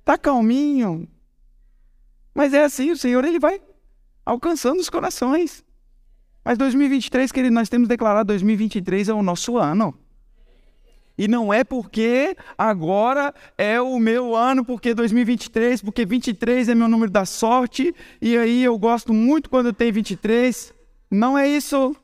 [0.02, 1.08] está calminho.
[2.34, 3.62] Mas é assim, o Senhor ele vai
[4.26, 5.63] alcançando os corações.
[6.43, 9.98] Mas 2023, querido, nós temos declarado 2023 é o nosso ano.
[11.17, 16.89] E não é porque agora é o meu ano, porque 2023, porque 23 é meu
[16.89, 20.73] número da sorte, e aí eu gosto muito quando tem 23.
[21.10, 21.95] Não é isso.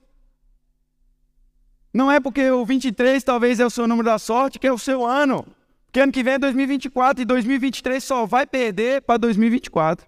[1.94, 4.78] Não é porque o 23 talvez é o seu número da sorte, que é o
[4.78, 5.46] seu ano.
[5.86, 10.08] Porque ano que vem é 2024 e 2023 só vai perder para 2024.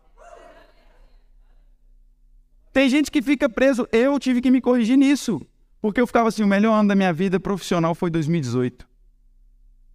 [2.72, 3.86] Tem gente que fica preso.
[3.92, 5.42] Eu tive que me corrigir nisso.
[5.82, 8.93] Porque eu ficava assim: o melhor ano da minha vida profissional foi 2018.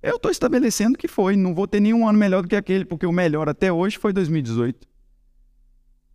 [0.02, 1.36] Eu estou estabelecendo que foi.
[1.36, 4.12] Não vou ter nenhum ano melhor do que aquele, porque o melhor até hoje foi
[4.12, 4.86] 2018.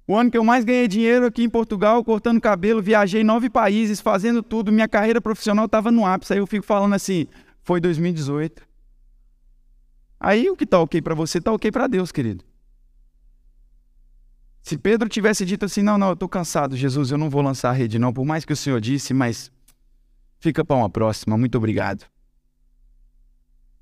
[0.06, 4.02] O ano que eu mais ganhei dinheiro aqui em Portugal, cortando cabelo, viajei nove países,
[4.02, 6.34] fazendo tudo, minha carreira profissional estava no ápice.
[6.34, 7.28] Aí eu fico falando assim:
[7.62, 8.64] foi 2018.
[10.20, 12.44] Aí o que está ok para você está ok para Deus, querido.
[14.62, 17.70] Se Pedro tivesse dito assim: Não, não, eu estou cansado, Jesus, eu não vou lançar
[17.70, 19.52] a rede, não, por mais que o Senhor disse, mas
[20.40, 22.13] fica para uma próxima, muito obrigado.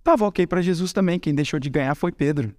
[0.01, 2.55] Estava ok para Jesus também, quem deixou de ganhar foi Pedro.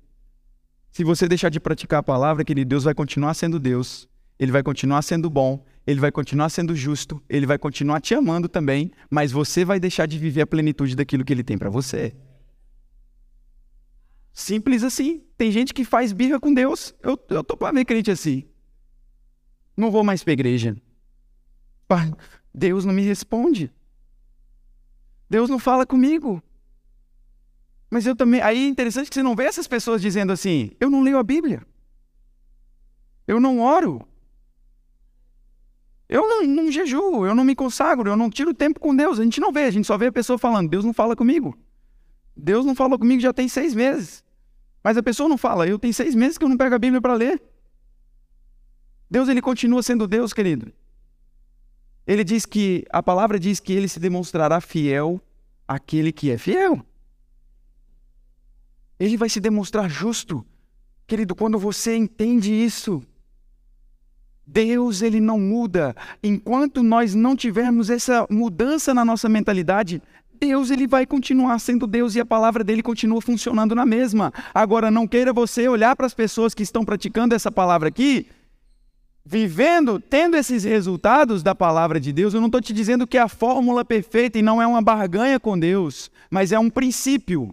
[0.93, 4.63] Se você deixar de praticar a palavra, querido, Deus vai continuar sendo Deus, ele vai
[4.63, 9.33] continuar sendo bom, ele vai continuar sendo justo, ele vai continuar te amando também, mas
[9.33, 12.15] você vai deixar de viver a plenitude daquilo que ele tem para você.
[14.33, 15.25] Simples assim.
[15.37, 16.95] Tem gente que faz birra com Deus.
[17.03, 18.45] Eu, eu tô para ver crente assim.
[19.77, 20.77] Não vou mais para igreja.
[22.55, 23.73] Deus não me responde.
[25.29, 26.41] Deus não fala comigo.
[27.93, 28.41] Mas eu também.
[28.41, 31.23] Aí é interessante que você não vê essas pessoas dizendo assim: eu não leio a
[31.23, 31.63] Bíblia.
[33.29, 34.01] Eu não oro.
[36.09, 39.21] Eu não, não jejuo, eu não me consagro, eu não tiro tempo com Deus.
[39.21, 41.55] A gente não vê, a gente só vê a pessoa falando: Deus não fala comigo.
[42.35, 44.25] Deus não falou comigo já tem seis meses.
[44.83, 47.01] Mas a pessoa não fala, eu tenho seis meses que eu não pego a Bíblia
[47.01, 47.43] para ler.
[49.11, 50.73] Deus, ele continua sendo Deus, querido.
[52.07, 55.21] Ele diz que, a palavra diz que ele se demonstrará fiel
[55.69, 56.83] àquele que é fiel.
[59.03, 60.47] Ele vai se demonstrar justo.
[61.09, 63.03] Querido, quando você entende isso,
[64.47, 65.93] Deus ele não muda.
[66.23, 70.01] Enquanto nós não tivermos essa mudança na nossa mentalidade,
[70.39, 74.33] Deus ele vai continuar sendo Deus e a palavra dele continua funcionando na mesma.
[74.55, 78.29] Agora, não queira você olhar para as pessoas que estão praticando essa palavra aqui,
[79.27, 82.35] vivendo, tendo esses resultados da palavra de Deus.
[82.35, 85.41] Eu não estou te dizendo que é a fórmula perfeita e não é uma barganha
[85.41, 87.53] com Deus, mas é um princípio.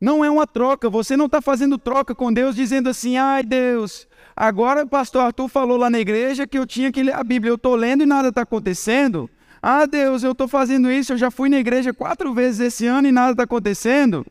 [0.00, 0.90] Não é uma troca.
[0.90, 5.48] Você não está fazendo troca com Deus dizendo assim, ai Deus, agora o pastor Arthur
[5.48, 7.50] falou lá na igreja que eu tinha que ler a Bíblia.
[7.50, 9.30] Eu estou lendo e nada está acontecendo.
[9.62, 13.08] Ah, Deus, eu estou fazendo isso, eu já fui na igreja quatro vezes esse ano
[13.08, 14.26] e nada está acontecendo.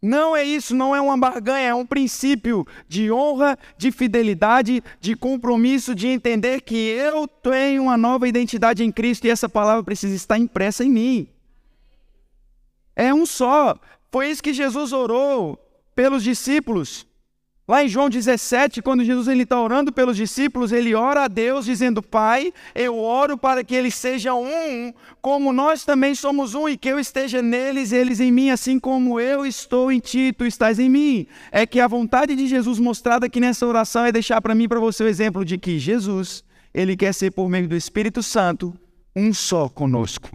[0.00, 5.16] Não é isso, não é uma barganha, é um princípio de honra, de fidelidade, de
[5.16, 10.14] compromisso, de entender que eu tenho uma nova identidade em Cristo e essa palavra precisa
[10.14, 11.28] estar impressa em mim.
[12.94, 13.78] É um só.
[14.10, 15.58] Foi isso que Jesus orou
[15.94, 17.06] pelos discípulos.
[17.68, 22.02] Lá em João 17, quando Jesus está orando pelos discípulos, ele ora a Deus dizendo:
[22.02, 24.90] Pai, eu oro para que eles sejam um,
[25.20, 29.20] como nós também somos um, e que eu esteja neles, eles em mim, assim como
[29.20, 31.26] eu estou em ti, tu estás em mim.
[31.52, 34.68] É que a vontade de Jesus mostrada aqui nessa oração é deixar para mim e
[34.68, 36.42] para você o exemplo de que Jesus,
[36.72, 38.72] ele quer ser por meio do Espírito Santo
[39.14, 40.30] um só conosco.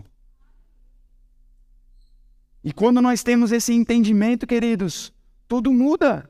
[2.64, 5.14] E quando nós temos esse entendimento, queridos,
[5.48, 6.30] tudo muda.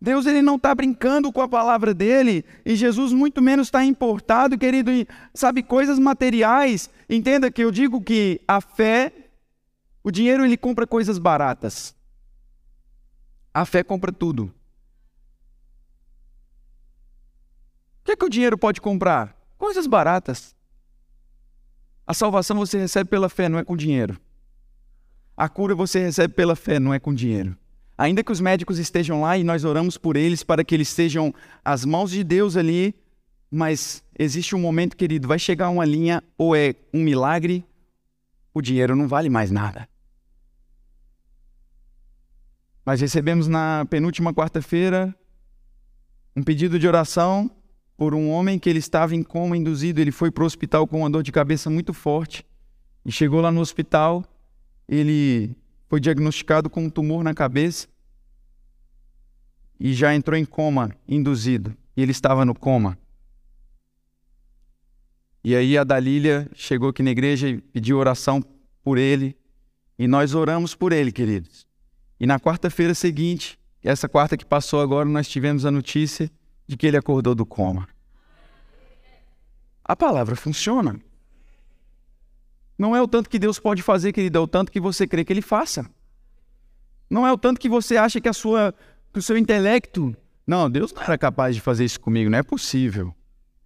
[0.00, 4.56] Deus ele não está brincando com a palavra dele e Jesus muito menos está importado,
[4.56, 6.88] querido, em, sabe, coisas materiais.
[7.10, 9.12] Entenda que eu digo que a fé,
[10.02, 11.94] o dinheiro ele compra coisas baratas.
[13.52, 14.54] A fé compra tudo.
[18.00, 19.36] O que é que o dinheiro pode comprar?
[19.58, 20.54] Coisas baratas.
[22.06, 24.18] A salvação você recebe pela fé, não é com dinheiro.
[25.38, 27.56] A cura você recebe pela fé, não é com dinheiro.
[27.96, 31.32] Ainda que os médicos estejam lá e nós oramos por eles para que eles sejam
[31.64, 32.92] as mãos de Deus ali,
[33.48, 37.64] mas existe um momento, querido, vai chegar uma linha ou é um milagre,
[38.52, 39.88] o dinheiro não vale mais nada.
[42.84, 45.14] Nós recebemos na penúltima quarta-feira
[46.34, 47.48] um pedido de oração
[47.96, 50.98] por um homem que ele estava em coma induzido, ele foi para o hospital com
[50.98, 52.44] uma dor de cabeça muito forte
[53.06, 54.24] e chegou lá no hospital,
[54.88, 55.54] ele
[55.88, 57.86] foi diagnosticado com um tumor na cabeça
[59.78, 61.76] e já entrou em coma induzido.
[61.96, 62.98] E ele estava no coma.
[65.44, 68.42] E aí a Dalília chegou aqui na igreja e pediu oração
[68.82, 69.36] por ele.
[69.98, 71.66] E nós oramos por ele, queridos.
[72.20, 76.30] E na quarta-feira seguinte, essa quarta que passou agora, nós tivemos a notícia
[76.66, 77.88] de que ele acordou do coma.
[79.84, 81.00] A palavra funciona.
[82.78, 85.24] Não é o tanto que Deus pode fazer, querido, é o tanto que você crê
[85.24, 85.84] que Ele faça.
[87.10, 88.72] Não é o tanto que você acha que, a sua,
[89.12, 90.16] que o seu intelecto.
[90.46, 93.12] Não, Deus não era capaz de fazer isso comigo, não é possível.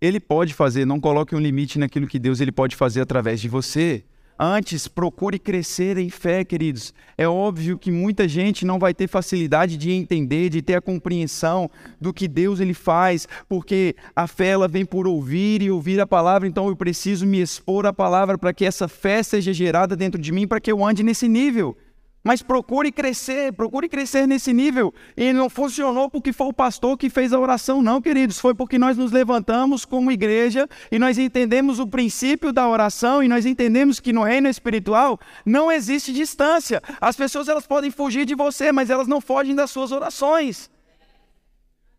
[0.01, 3.48] Ele pode fazer, não coloque um limite naquilo que Deus ele pode fazer através de
[3.48, 4.05] você.
[4.44, 6.92] Antes, procure crescer em fé, queridos.
[7.16, 11.70] É óbvio que muita gente não vai ter facilidade de entender, de ter a compreensão
[12.00, 16.09] do que Deus ele faz, porque a fé ela vem por ouvir e ouvir a
[16.09, 20.20] palavra, então eu preciso me expor à palavra para que essa fé seja gerada dentro
[20.20, 21.76] de mim, para que eu ande nesse nível.
[22.24, 24.94] Mas procure crescer, procure crescer nesse nível.
[25.16, 28.38] E não funcionou porque foi o pastor que fez a oração, não, queridos.
[28.38, 33.28] Foi porque nós nos levantamos como igreja e nós entendemos o princípio da oração e
[33.28, 36.80] nós entendemos que no reino espiritual não existe distância.
[37.00, 40.70] As pessoas elas podem fugir de você, mas elas não fogem das suas orações.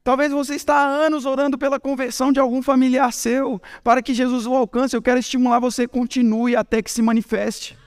[0.04, 4.46] Talvez você está há anos orando pela conversão de algum familiar seu, para que Jesus
[4.46, 4.96] o alcance.
[4.96, 7.78] Eu quero estimular você, continue até que se manifeste.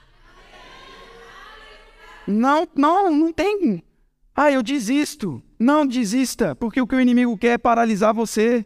[2.27, 3.83] Não, não, não tem.
[4.35, 5.41] Ah, eu desisto.
[5.59, 8.65] Não desista, porque o que o inimigo quer é paralisar você.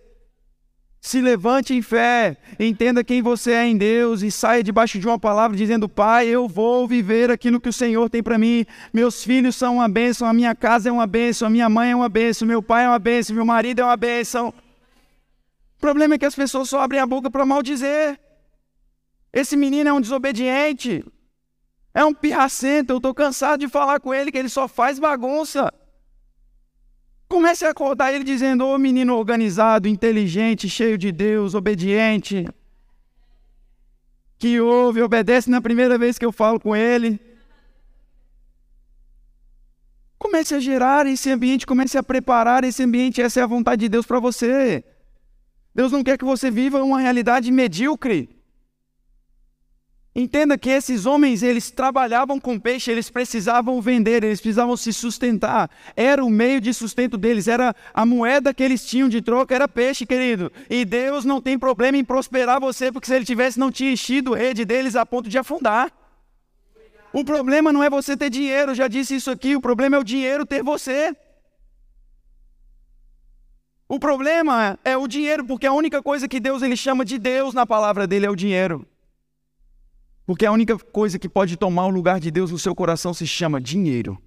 [1.00, 5.18] Se levante em fé, entenda quem você é em Deus e saia debaixo de uma
[5.18, 8.66] palavra dizendo: Pai, eu vou viver aquilo que o Senhor tem para mim.
[8.94, 11.96] Meus filhos são uma bênção, a minha casa é uma bênção, a minha mãe é
[11.96, 14.50] uma bênção, meu pai é uma bênção, meu marido é uma bênção.
[14.50, 18.20] O problema é que as pessoas só abrem a boca para maldizer.
[19.34, 21.04] Esse menino é um desobediente.
[21.94, 25.72] É um pirracento, eu estou cansado de falar com ele que ele só faz bagunça.
[27.28, 32.46] Comece a acordar ele dizendo: Ô oh, menino organizado, inteligente, cheio de Deus, obediente,
[34.38, 37.20] que ouve, obedece na primeira vez que eu falo com ele.
[40.18, 43.90] Comece a gerar esse ambiente, comece a preparar esse ambiente, essa é a vontade de
[43.90, 44.84] Deus para você.
[45.74, 48.41] Deus não quer que você viva uma realidade medíocre.
[50.14, 55.72] Entenda que esses homens, eles trabalhavam com peixe, eles precisavam vender, eles precisavam se sustentar.
[55.96, 59.70] Era o meio de sustento deles, era a moeda que eles tinham de troca, era
[59.70, 60.52] peixe, querido.
[60.70, 64.34] E Deus não tem problema em prosperar você, porque se ele tivesse, não tinha enchido
[64.34, 65.90] rede deles a ponto de afundar.
[67.14, 70.04] O problema não é você ter dinheiro, já disse isso aqui, o problema é o
[70.04, 71.16] dinheiro ter você.
[73.88, 77.54] O problema é o dinheiro, porque a única coisa que Deus ele chama de Deus
[77.54, 78.86] na palavra dele é o dinheiro.
[80.32, 83.28] Porque a única coisa que pode tomar o lugar de Deus no seu coração se
[83.28, 84.18] chama dinheiro.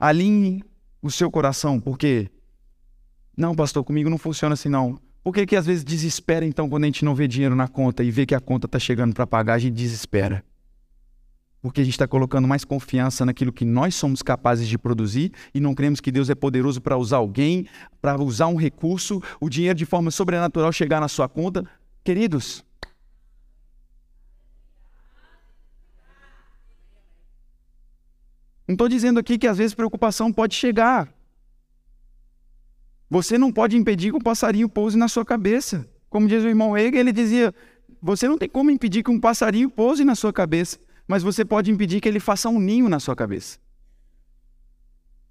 [0.00, 0.64] Alinhe
[1.02, 2.30] o seu coração, porque
[3.36, 4.98] não, pastor, comigo não funciona assim não.
[5.22, 8.02] Por que, que às vezes desespera então quando a gente não vê dinheiro na conta
[8.02, 10.42] e vê que a conta está chegando para pagar, a gente desespera?
[11.60, 15.60] Porque a gente está colocando mais confiança naquilo que nós somos capazes de produzir e
[15.60, 17.66] não cremos que Deus é poderoso para usar alguém,
[18.00, 21.62] para usar um recurso, o dinheiro de forma sobrenatural chegar na sua conta.
[22.06, 22.64] Queridos,
[28.68, 31.12] Não estou dizendo aqui que às vezes preocupação pode chegar.
[33.10, 35.88] Você não pode impedir que um passarinho pouse na sua cabeça.
[36.08, 37.52] Como diz o irmão Hegel, ele dizia:
[38.00, 41.70] você não tem como impedir que um passarinho pouse na sua cabeça, mas você pode
[41.70, 43.58] impedir que ele faça um ninho na sua cabeça.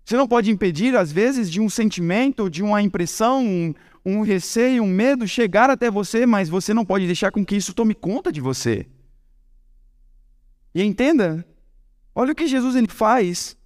[0.03, 3.73] Você não pode impedir, às vezes, de um sentimento, de uma impressão, um,
[4.05, 7.73] um receio, um medo chegar até você, mas você não pode deixar com que isso
[7.73, 8.85] tome conta de você.
[10.73, 11.45] E entenda,
[12.13, 13.57] olha o que Jesus ele faz.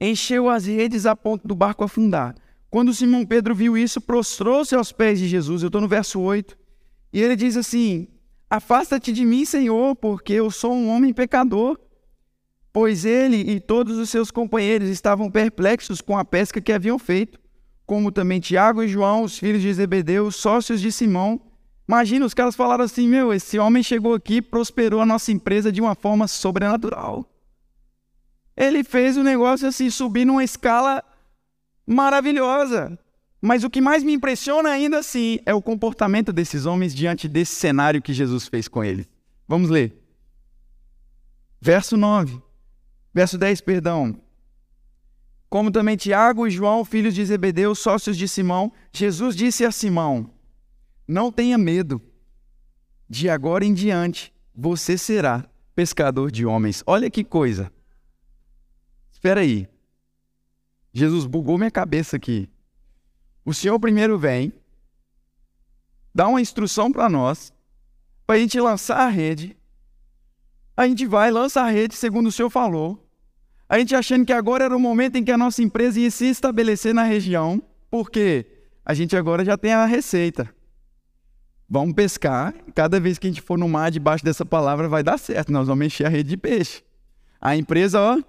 [0.00, 2.34] Encheu as redes a ponto do barco afundar.
[2.70, 5.62] Quando Simão Pedro viu isso, prostrou-se aos pés de Jesus.
[5.62, 6.56] Eu estou no verso 8.
[7.12, 8.06] E ele diz assim:
[8.50, 11.78] Afasta-te de mim, Senhor, porque eu sou um homem pecador.
[12.72, 17.40] Pois ele e todos os seus companheiros estavam perplexos com a pesca que haviam feito,
[17.86, 21.40] como também Tiago e João, os filhos de Zebedeu, sócios de Simão.
[21.88, 25.80] Imagina, os caras falaram assim: Meu, esse homem chegou aqui prosperou a nossa empresa de
[25.80, 27.24] uma forma sobrenatural.
[28.56, 31.04] Ele fez o negócio assim, subir numa escala
[31.86, 32.98] maravilhosa.
[33.40, 37.54] Mas o que mais me impressiona ainda assim é o comportamento desses homens diante desse
[37.54, 39.06] cenário que Jesus fez com eles.
[39.46, 40.02] Vamos ler.
[41.60, 42.42] Verso 9.
[43.14, 44.18] Verso 10, perdão.
[45.48, 50.30] Como também Tiago e João, filhos de Zebedeu, sócios de Simão, Jesus disse a Simão:
[51.06, 52.00] Não tenha medo.
[53.08, 56.82] De agora em diante, você será pescador de homens.
[56.86, 57.72] Olha que coisa.
[59.12, 59.68] Espera aí.
[60.92, 62.48] Jesus bugou minha cabeça aqui.
[63.44, 64.52] O Senhor primeiro vem,
[66.12, 67.52] dá uma instrução para nós,
[68.26, 69.56] para a gente lançar a rede.
[70.76, 73.05] A gente vai, lança a rede, segundo o Senhor falou.
[73.68, 76.26] A gente achando que agora era o momento em que a nossa empresa ia se
[76.26, 78.46] estabelecer na região, porque
[78.84, 80.48] a gente agora já tem a receita.
[81.68, 85.18] Vamos pescar, cada vez que a gente for no mar debaixo dessa palavra vai dar
[85.18, 86.84] certo, nós vamos encher a rede de peixe.
[87.40, 88.22] A empresa, ó,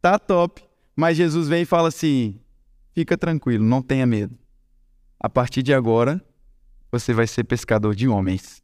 [0.00, 0.62] tá top.
[0.94, 2.38] Mas Jesus vem e fala assim:
[2.94, 4.38] fica tranquilo, não tenha medo.
[5.18, 6.24] A partir de agora,
[6.92, 8.62] você vai ser pescador de homens.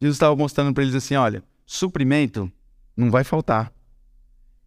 [0.00, 2.52] Jesus estava mostrando para eles assim: olha, suprimento
[2.96, 3.72] não vai faltar,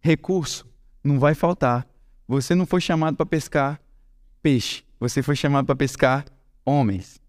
[0.00, 0.66] recurso
[1.02, 1.86] não vai faltar.
[2.26, 3.80] Você não foi chamado para pescar
[4.42, 6.24] peixe, você foi chamado para pescar
[6.64, 7.20] homens.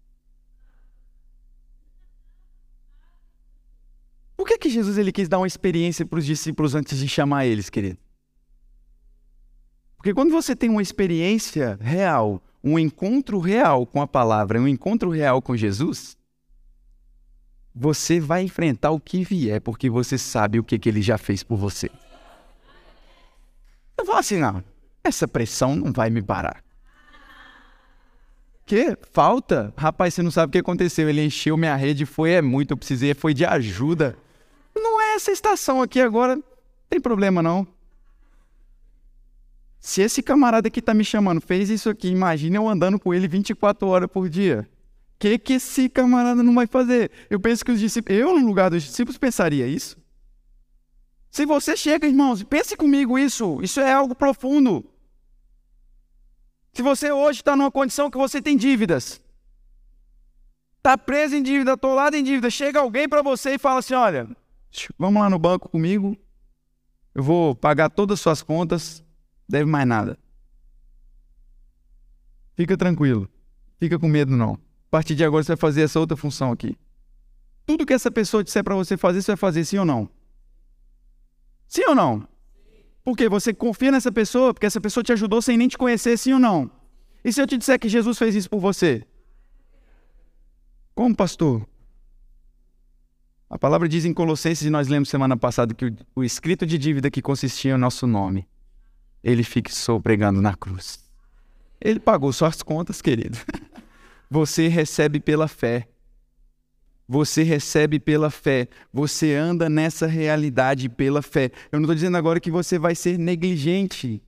[4.36, 7.46] Por que, que Jesus ele quis dar uma experiência para os discípulos antes de chamar
[7.46, 7.98] eles, querido?
[9.96, 15.10] Porque quando você tem uma experiência real, um encontro real com a palavra, um encontro
[15.10, 16.16] real com Jesus,
[17.74, 21.42] você vai enfrentar o que vier, porque você sabe o que, que ele já fez
[21.42, 21.88] por você.
[23.96, 24.62] Eu falo assim, não,
[25.04, 26.62] essa pressão não vai me parar.
[28.64, 28.96] Que?
[29.12, 29.72] Falta?
[29.76, 31.08] Rapaz, você não sabe o que aconteceu.
[31.08, 34.16] Ele encheu minha rede, foi é muito, eu precisei, foi de ajuda.
[34.74, 36.44] Não é essa estação aqui agora, não
[36.88, 37.66] tem problema não.
[39.78, 43.26] Se esse camarada que está me chamando fez isso aqui, imagina eu andando com ele
[43.26, 44.68] 24 horas por dia.
[45.16, 47.10] O que, que esse camarada não vai fazer?
[47.28, 49.96] Eu penso que os discípulos, eu no lugar dos discípulos pensaria isso.
[51.32, 53.58] Se você chega, irmãos, pense comigo isso.
[53.62, 54.84] Isso é algo profundo.
[56.74, 59.18] Se você hoje está numa condição que você tem dívidas,
[60.76, 64.28] está preso em dívida, atolado em dívida, chega alguém para você e fala assim: olha,
[64.98, 66.14] vamos lá no banco comigo,
[67.14, 69.02] eu vou pagar todas as suas contas,
[69.48, 70.18] deve mais nada.
[72.54, 73.26] Fica tranquilo.
[73.80, 74.52] Fica com medo não.
[74.52, 76.76] A partir de agora você vai fazer essa outra função aqui.
[77.64, 80.10] Tudo que essa pessoa disser para você fazer, você vai fazer sim ou não?
[81.72, 82.28] Sim ou não?
[83.02, 86.34] Porque você confia nessa pessoa, porque essa pessoa te ajudou sem nem te conhecer, sim
[86.34, 86.70] ou não?
[87.24, 89.06] E se eu te disser que Jesus fez isso por você?
[90.94, 91.66] Como, pastor?
[93.48, 96.76] A palavra diz em Colossenses, e nós lemos semana passada, que o, o escrito de
[96.76, 98.46] dívida que consistia no nosso nome
[99.24, 101.02] ele fixou pregando na cruz.
[101.80, 103.38] Ele pagou suas contas, querido.
[104.30, 105.88] Você recebe pela fé.
[107.08, 108.68] Você recebe pela fé.
[108.92, 111.50] Você anda nessa realidade pela fé.
[111.70, 114.22] Eu não estou dizendo agora que você vai ser negligente.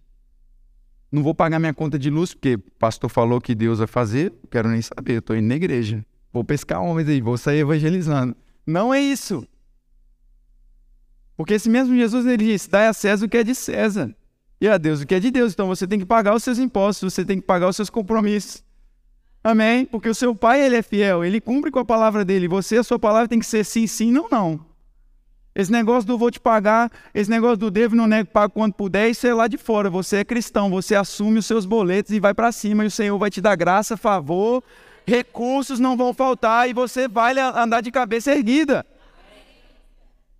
[1.11, 4.33] Não vou pagar minha conta de luz, porque o pastor falou que Deus vai fazer.
[4.51, 5.19] Quero nem saber.
[5.19, 6.05] Estou indo na igreja.
[6.33, 8.37] Vou pescar homens aí, vou sair evangelizando.
[8.67, 9.47] Não é isso.
[11.37, 14.15] Porque esse mesmo Jesus ele disse: dá a César o que é de César
[14.61, 15.53] e a Deus o que é de Deus.
[15.53, 18.65] Então você tem que pagar os seus impostos, você tem que pagar os seus compromissos.
[19.45, 19.85] Amém?
[19.85, 22.49] Porque o seu pai, ele é fiel, ele cumpre com a palavra dele.
[22.49, 24.59] Você, a sua palavra tem que ser sim, sim, não, não.
[25.55, 29.11] Esse negócio do vou te pagar, esse negócio do devo não nego, pago quando puder,
[29.11, 29.91] isso é lá de fora.
[29.91, 33.19] Você é cristão, você assume os seus boletos e vai para cima e o Senhor
[33.19, 34.65] vai te dar graça, favor,
[35.07, 38.85] recursos não vão faltar e você vai andar de cabeça erguida.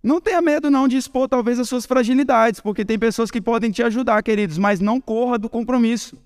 [0.01, 3.69] Não tenha medo não de expor talvez as suas fragilidades, porque tem pessoas que podem
[3.69, 6.17] te ajudar, queridos, mas não corra do compromisso.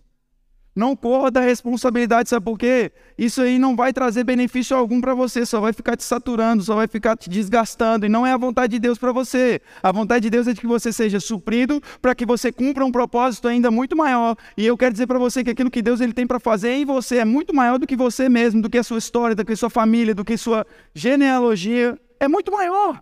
[0.79, 2.89] Não corra da responsabilidade, sabe por quê?
[3.17, 6.73] Isso aí não vai trazer benefício algum para você, só vai ficar te saturando, só
[6.73, 9.59] vai ficar te desgastando, e não é a vontade de Deus para você.
[9.83, 12.93] A vontade de Deus é de que você seja suprido para que você cumpra um
[12.93, 14.37] propósito ainda muito maior.
[14.55, 16.85] E eu quero dizer para você que aquilo que Deus ele tem para fazer em
[16.85, 19.51] você é muito maior do que você mesmo, do que a sua história, do que
[19.51, 20.65] a sua família, do que sua
[20.95, 21.99] genealogia.
[22.21, 23.01] É muito maior.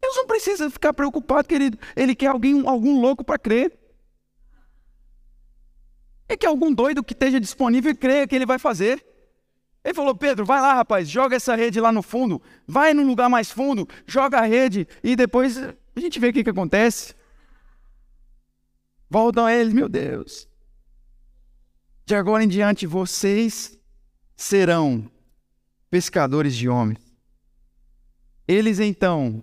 [0.00, 1.78] Deus não precisa ficar preocupado, querido.
[1.96, 3.76] Ele quer alguém, algum louco para crer.
[6.28, 9.04] Ele quer algum doido que esteja disponível e creia que ele vai fazer.
[9.82, 13.30] Ele falou, Pedro, vai lá, rapaz, joga essa rede lá no fundo, vai num lugar
[13.30, 17.14] mais fundo, joga a rede e depois a gente vê o que, que acontece.
[19.08, 20.46] Voltam a eles, meu Deus.
[22.04, 23.78] De agora em diante, vocês
[24.36, 25.10] serão
[25.90, 27.00] pescadores de homens.
[28.46, 29.42] Eles então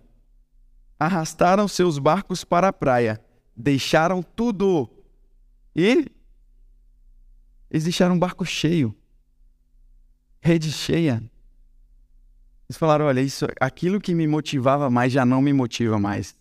[0.99, 3.21] arrastaram seus barcos para a praia,
[3.55, 4.89] deixaram tudo
[5.75, 6.11] e
[7.69, 8.95] eles deixaram um barco cheio,
[10.39, 11.21] rede cheia.
[12.69, 16.35] Eles falaram: olha, isso, aquilo que me motivava mais já não me motiva mais.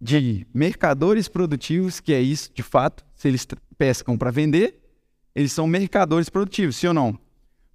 [0.00, 3.46] De mercadores produtivos, que é isso, de fato, se eles
[3.76, 4.80] pescam para vender,
[5.34, 7.18] eles são mercadores produtivos, sim ou não?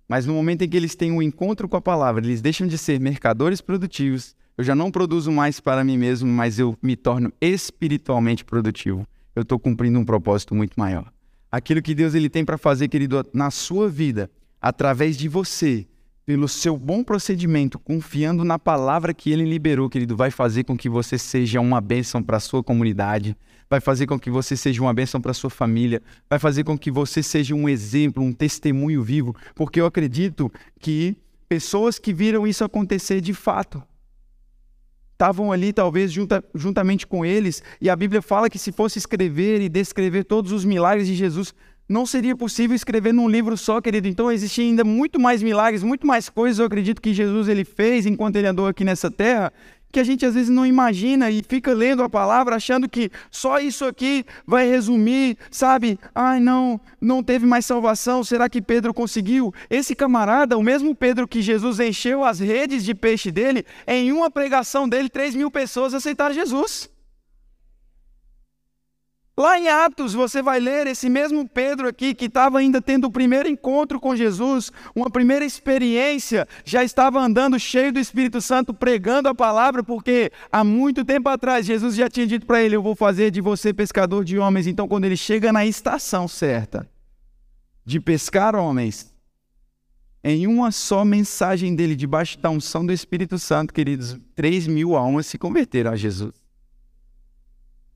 [0.07, 2.77] Mas no momento em que eles têm um encontro com a palavra, eles deixam de
[2.77, 4.35] ser mercadores produtivos.
[4.57, 9.05] Eu já não produzo mais para mim mesmo, mas eu me torno espiritualmente produtivo.
[9.35, 11.11] Eu estou cumprindo um propósito muito maior.
[11.51, 14.29] Aquilo que Deus ele tem para fazer, querido, na sua vida,
[14.61, 15.87] através de você,
[16.25, 20.89] pelo seu bom procedimento, confiando na palavra que ele liberou, querido, vai fazer com que
[20.89, 23.37] você seja uma bênção para a sua comunidade,
[23.69, 26.91] vai fazer com que você seja uma bênção para sua família, vai fazer com que
[26.91, 32.63] você seja um exemplo, um testemunho vivo, porque eu acredito que pessoas que viram isso
[32.63, 33.81] acontecer de fato
[35.13, 39.61] estavam ali talvez junta, juntamente com eles, e a Bíblia fala que se fosse escrever
[39.61, 41.53] e descrever todos os milagres de Jesus,
[41.87, 44.07] não seria possível escrever num livro só, querido.
[44.07, 48.05] Então existem ainda muito mais milagres, muito mais coisas, eu acredito que Jesus ele fez
[48.05, 49.53] enquanto ele andou aqui nessa terra,
[49.95, 53.59] que a gente às vezes não imagina e fica lendo a palavra achando que só
[53.59, 55.97] isso aqui vai resumir, sabe?
[56.13, 58.21] Ai, não, não teve mais salvação.
[58.21, 59.53] Será que Pedro conseguiu?
[59.69, 64.29] Esse camarada, o mesmo Pedro que Jesus encheu as redes de peixe dele, em uma
[64.29, 66.89] pregação dele, 3 mil pessoas aceitaram Jesus.
[69.37, 73.11] Lá em Atos, você vai ler esse mesmo Pedro aqui, que estava ainda tendo o
[73.11, 79.27] primeiro encontro com Jesus, uma primeira experiência, já estava andando cheio do Espírito Santo, pregando
[79.27, 82.95] a palavra, porque há muito tempo atrás Jesus já tinha dito para ele: Eu vou
[82.95, 84.67] fazer de você pescador de homens.
[84.67, 86.89] Então, quando ele chega na estação certa
[87.83, 89.13] de pescar homens,
[90.23, 95.25] em uma só mensagem dele, debaixo da unção do Espírito Santo, queridos, 3 mil almas
[95.25, 96.44] se converteram a Jesus.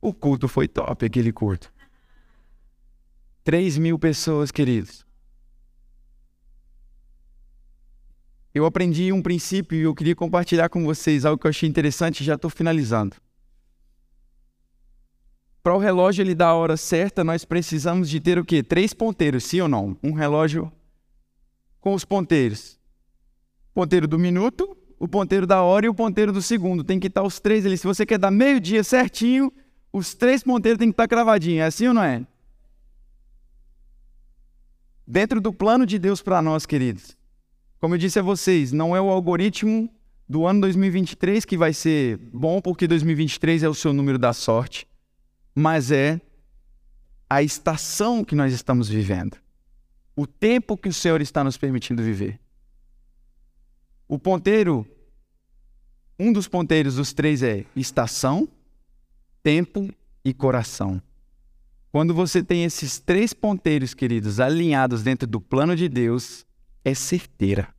[0.01, 1.71] O culto foi top, aquele culto.
[3.43, 5.05] 3 mil pessoas, queridos.
[8.53, 12.21] Eu aprendi um princípio e eu queria compartilhar com vocês algo que eu achei interessante
[12.21, 13.15] e já estou finalizando.
[15.61, 18.63] Para o relógio ele dar a hora certa, nós precisamos de ter o quê?
[18.63, 19.97] Três ponteiros, sim ou não?
[20.01, 20.71] Um relógio
[21.79, 22.79] com os ponteiros.
[23.73, 26.83] Ponteiro do minuto, o ponteiro da hora e o ponteiro do segundo.
[26.83, 27.77] Tem que estar os três ali.
[27.77, 29.51] Se você quer dar meio dia certinho,
[29.91, 32.25] os três ponteiros têm que estar cravadinhos, é assim ou não é?
[35.05, 37.17] Dentro do plano de Deus para nós, queridos,
[37.79, 39.89] como eu disse a vocês, não é o algoritmo
[40.27, 44.87] do ano 2023 que vai ser bom, porque 2023 é o seu número da sorte,
[45.55, 46.21] mas é
[47.27, 49.37] a estação que nós estamos vivendo,
[50.15, 52.39] o tempo que o Senhor está nos permitindo viver.
[54.07, 54.85] O ponteiro,
[56.19, 58.47] um dos ponteiros dos três é estação,
[59.43, 59.89] tempo
[60.23, 61.01] e coração.
[61.91, 66.45] Quando você tem esses três ponteiros, queridos, alinhados dentro do plano de Deus,
[66.85, 67.73] é certeira.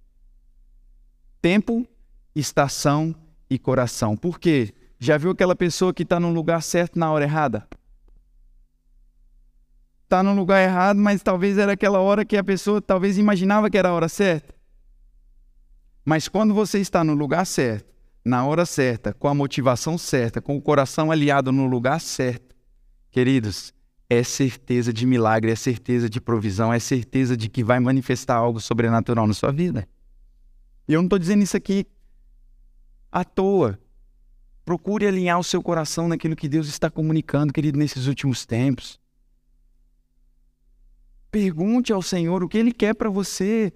[1.40, 1.86] Tempo,
[2.34, 3.14] estação
[3.48, 4.16] e coração.
[4.16, 4.74] Por quê?
[4.98, 7.66] Já viu aquela pessoa que está no lugar certo na hora errada?
[10.04, 13.78] Está no lugar errado, mas talvez era aquela hora que a pessoa talvez imaginava que
[13.78, 14.52] era a hora certa.
[16.04, 17.94] Mas quando você está no lugar certo,
[18.24, 22.54] na hora certa, com a motivação certa, com o coração aliado no lugar certo,
[23.10, 23.72] queridos,
[24.08, 28.60] é certeza de milagre, é certeza de provisão, é certeza de que vai manifestar algo
[28.60, 29.88] sobrenatural na sua vida.
[30.88, 31.86] E eu não estou dizendo isso aqui
[33.10, 33.78] à toa.
[34.64, 39.00] Procure alinhar o seu coração naquilo que Deus está comunicando, querido, nesses últimos tempos.
[41.30, 43.72] Pergunte ao Senhor o que Ele quer para você.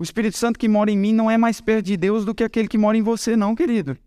[0.00, 2.42] O Espírito Santo que mora em mim não é mais perto de Deus do que
[2.42, 3.98] aquele que mora em você, não, querido.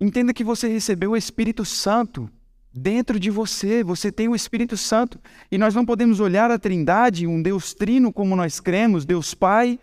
[0.00, 2.28] Entenda que você recebeu o Espírito Santo
[2.74, 5.16] dentro de você, você tem o Espírito Santo.
[5.48, 9.78] E nós não podemos olhar a Trindade, um Deus trino como nós cremos, Deus Pai,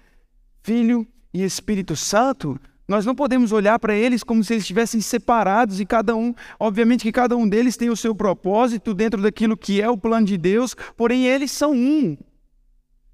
[0.62, 5.80] Filho e Espírito Santo, nós não podemos olhar para eles como se eles estivessem separados
[5.80, 9.82] e cada um, obviamente que cada um deles tem o seu propósito dentro daquilo que
[9.82, 12.18] é o plano de Deus, porém eles são um.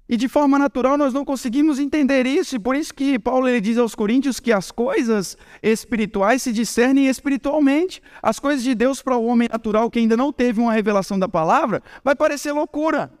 [0.08, 3.60] E de forma natural nós não conseguimos entender isso, e por isso que Paulo ele
[3.60, 8.02] diz aos Coríntios que as coisas espirituais se discernem espiritualmente.
[8.22, 11.28] As coisas de Deus para o homem natural que ainda não teve uma revelação da
[11.28, 13.12] palavra, vai parecer loucura.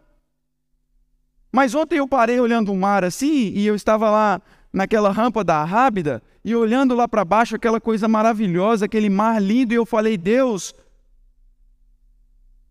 [1.52, 4.40] Mas ontem eu parei olhando o mar assim, e eu estava lá
[4.72, 9.74] naquela rampa da Rábida, e olhando lá para baixo aquela coisa maravilhosa, aquele mar lindo,
[9.74, 10.74] e eu falei, Deus,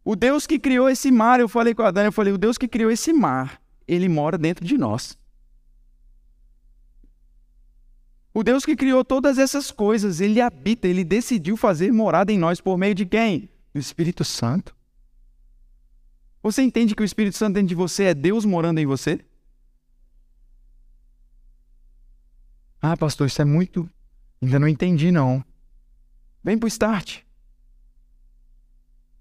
[0.03, 2.57] o Deus que criou esse mar, eu falei com a Dani, eu falei, o Deus
[2.57, 3.60] que criou esse mar,
[3.93, 5.19] ele mora dentro de nós.
[8.33, 12.61] O Deus que criou todas essas coisas, ele habita, ele decidiu fazer morada em nós
[12.61, 13.49] por meio de quem?
[13.73, 14.73] Do Espírito Santo.
[16.41, 19.19] Você entende que o Espírito Santo dentro de você é Deus morando em você?
[22.81, 23.89] Ah, pastor, isso é muito.
[24.41, 25.43] Ainda não entendi, não.
[26.41, 27.19] Vem para o Start.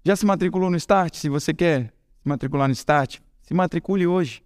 [0.03, 1.15] Já se matriculou no Start?
[1.15, 4.41] Se você quer se matricular no Start, se matricule hoje.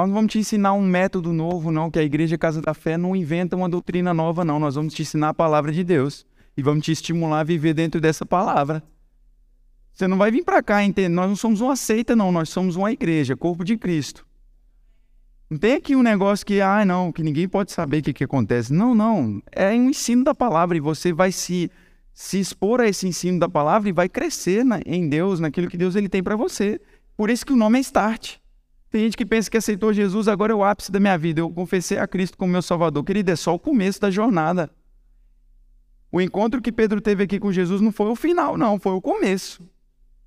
[0.00, 2.96] Nós não vamos te ensinar um método novo, não, que a Igreja Casa da Fé
[2.96, 4.58] não inventa uma doutrina nova, não.
[4.58, 6.24] Nós vamos te ensinar a palavra de Deus
[6.56, 8.82] e vamos te estimular a viver dentro dessa palavra.
[9.92, 11.10] Você não vai vir para cá, entende?
[11.10, 12.32] Nós não somos uma seita, não.
[12.32, 14.26] Nós somos uma igreja, corpo de Cristo.
[15.50, 18.24] Não tem aqui um negócio que, ah, não, que ninguém pode saber o que, que
[18.24, 18.72] acontece.
[18.72, 19.42] Não, não.
[19.52, 21.70] É um ensino da palavra e você vai se,
[22.14, 25.76] se expor a esse ensino da palavra e vai crescer na, em Deus, naquilo que
[25.76, 26.80] Deus ele tem para você.
[27.18, 28.39] Por isso que o nome é Start.
[28.90, 31.40] Tem gente que pensa que aceitou Jesus, agora é o ápice da minha vida.
[31.40, 33.04] Eu confessei a Cristo como meu Salvador.
[33.04, 34.68] Querido, é só o começo da jornada.
[36.10, 39.00] O encontro que Pedro teve aqui com Jesus não foi o final, não, foi o
[39.00, 39.62] começo.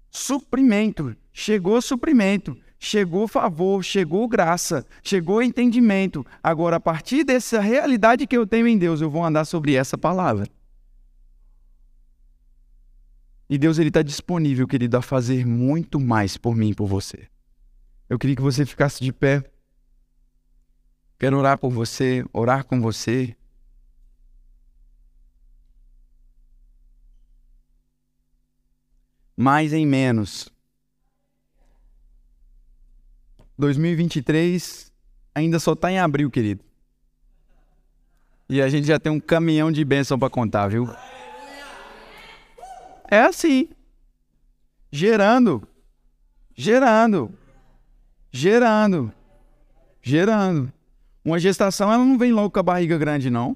[0.10, 1.14] Suprimento.
[1.34, 2.58] Chegou suprimento.
[2.80, 6.26] Chegou favor, chegou graça, chegou entendimento.
[6.42, 9.98] Agora, a partir dessa realidade que eu tenho em Deus, eu vou andar sobre essa
[9.98, 10.48] palavra.
[13.50, 17.33] E Deus ele está disponível, querido, a fazer muito mais por mim e por você.
[18.14, 19.44] Eu queria que você ficasse de pé.
[21.18, 23.36] Quero orar por você, orar com você.
[29.36, 30.48] Mais em menos.
[33.58, 34.94] 2023
[35.34, 36.64] ainda só está em abril, querido.
[38.48, 40.88] E a gente já tem um caminhão de bênção para contar, viu?
[43.10, 43.70] É assim.
[44.92, 45.68] Gerando.
[46.56, 47.42] Gerando
[48.34, 49.14] gerando,
[50.02, 50.74] gerando.
[51.24, 53.56] Uma gestação, ela não vem logo com a barriga grande, não.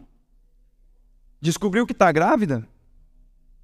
[1.42, 2.66] Descobriu que está grávida?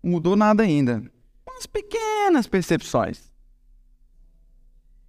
[0.03, 1.01] mudou nada ainda.
[1.47, 3.31] Umas pequenas percepções.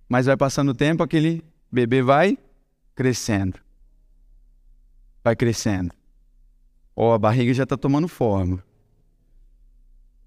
[0.08, 1.42] Mas vai passando o tempo, aquele
[1.72, 2.38] bebê vai
[2.94, 3.58] crescendo.
[5.24, 5.92] Vai crescendo.
[6.94, 8.62] Ó, oh, a barriga já está tomando forma.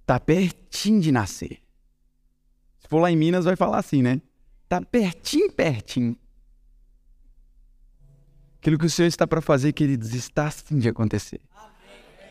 [0.05, 1.61] Tá pertinho de nascer.
[2.79, 4.21] Se for lá em Minas, vai falar assim, né?
[4.67, 6.17] Está pertinho, pertinho.
[8.59, 11.39] Aquilo que o Senhor está para fazer, queridos, está sim de acontecer.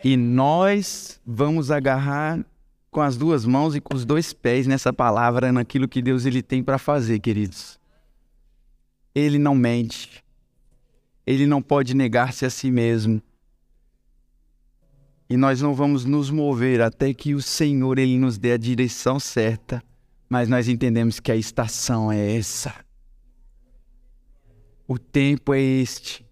[0.04, 2.44] E nós vamos agarrar
[2.90, 6.42] com as duas mãos e com os dois pés nessa palavra, naquilo que Deus ele
[6.42, 7.80] tem para fazer, queridos.
[9.14, 10.22] Ele não mente.
[11.26, 13.22] Ele não pode negar-se a si mesmo.
[15.26, 19.18] E nós não vamos nos mover até que o Senhor ele nos dê a direção
[19.18, 19.82] certa
[20.28, 22.74] mas nós entendemos que a estação é essa.
[24.86, 26.24] O tempo é este.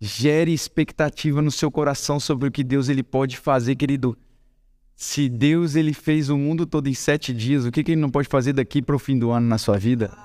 [0.00, 4.16] Gere expectativa no seu coração sobre o que Deus ele pode fazer, querido.
[4.96, 8.10] Se Deus ele fez o mundo todo em sete dias, o que, que ele não
[8.10, 10.16] pode fazer daqui para o fim do ano na sua vida?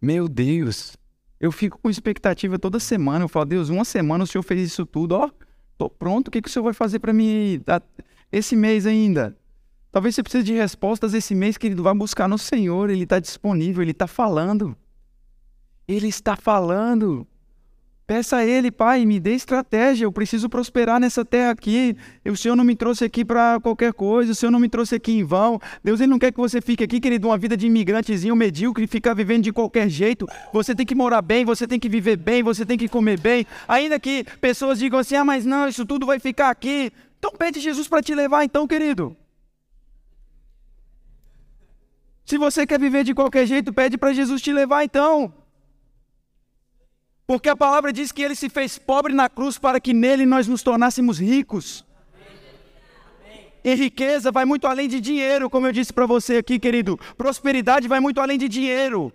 [0.00, 0.96] Meu Deus,
[1.40, 3.24] eu fico com expectativa toda semana.
[3.24, 5.30] Eu falo, Deus, uma semana o Senhor fez isso tudo, ó,
[5.78, 6.28] tô pronto.
[6.28, 7.60] O que, que o Senhor vai fazer para mim?
[8.30, 9.36] Esse mês ainda.
[9.90, 11.82] Talvez você precise de respostas esse mês, querido.
[11.82, 14.76] Vai buscar no Senhor, Ele está disponível, Ele está falando.
[15.88, 17.26] Ele está falando.
[18.06, 20.04] Peça a Ele, Pai, me dê estratégia.
[20.04, 21.96] Eu preciso prosperar nessa terra aqui.
[22.24, 24.30] O Senhor não me trouxe aqui para qualquer coisa.
[24.30, 25.58] O Senhor não me trouxe aqui em vão.
[25.82, 29.12] Deus ele não quer que você fique aqui, querido, uma vida de imigrantezinho medíocre, ficar
[29.12, 30.24] vivendo de qualquer jeito.
[30.52, 33.44] Você tem que morar bem, você tem que viver bem, você tem que comer bem.
[33.66, 36.92] Ainda que pessoas digam assim: ah, mas não, isso tudo vai ficar aqui.
[37.26, 39.16] Então pede Jesus para te levar, então, querido.
[42.24, 45.34] Se você quer viver de qualquer jeito, pede para Jesus te levar então.
[47.26, 50.46] Porque a palavra diz que ele se fez pobre na cruz para que nele nós
[50.46, 51.84] nos tornássemos ricos.
[53.64, 56.96] E riqueza vai muito além de dinheiro, como eu disse para você aqui, querido.
[57.18, 59.12] Prosperidade vai muito além de dinheiro.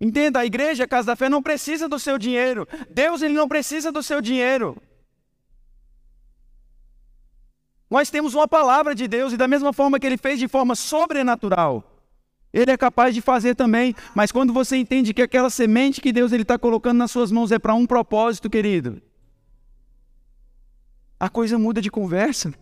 [0.00, 2.68] Entenda, a igreja, a casa da fé, não precisa do seu dinheiro.
[2.88, 4.80] Deus, ele não precisa do seu dinheiro.
[7.92, 10.74] Nós temos uma palavra de Deus e da mesma forma que ele fez de forma
[10.74, 11.84] sobrenatural,
[12.50, 13.94] ele é capaz de fazer também.
[14.14, 17.58] Mas quando você entende que aquela semente que Deus está colocando nas suas mãos é
[17.58, 19.02] para um propósito, querido,
[21.20, 22.54] a coisa muda de conversa.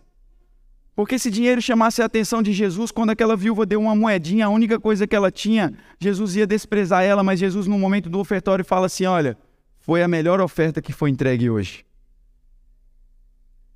[0.93, 4.49] Porque se dinheiro chamasse a atenção de Jesus, quando aquela viúva deu uma moedinha, a
[4.49, 8.65] única coisa que ela tinha, Jesus ia desprezar ela, mas Jesus, no momento do ofertório,
[8.65, 9.37] fala assim: Olha,
[9.79, 11.85] foi a melhor oferta que foi entregue hoje.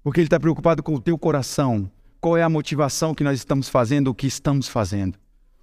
[0.05, 1.89] Porque Ele está preocupado com o teu coração.
[2.21, 5.17] Qual é a motivação que nós estamos fazendo o que estamos fazendo?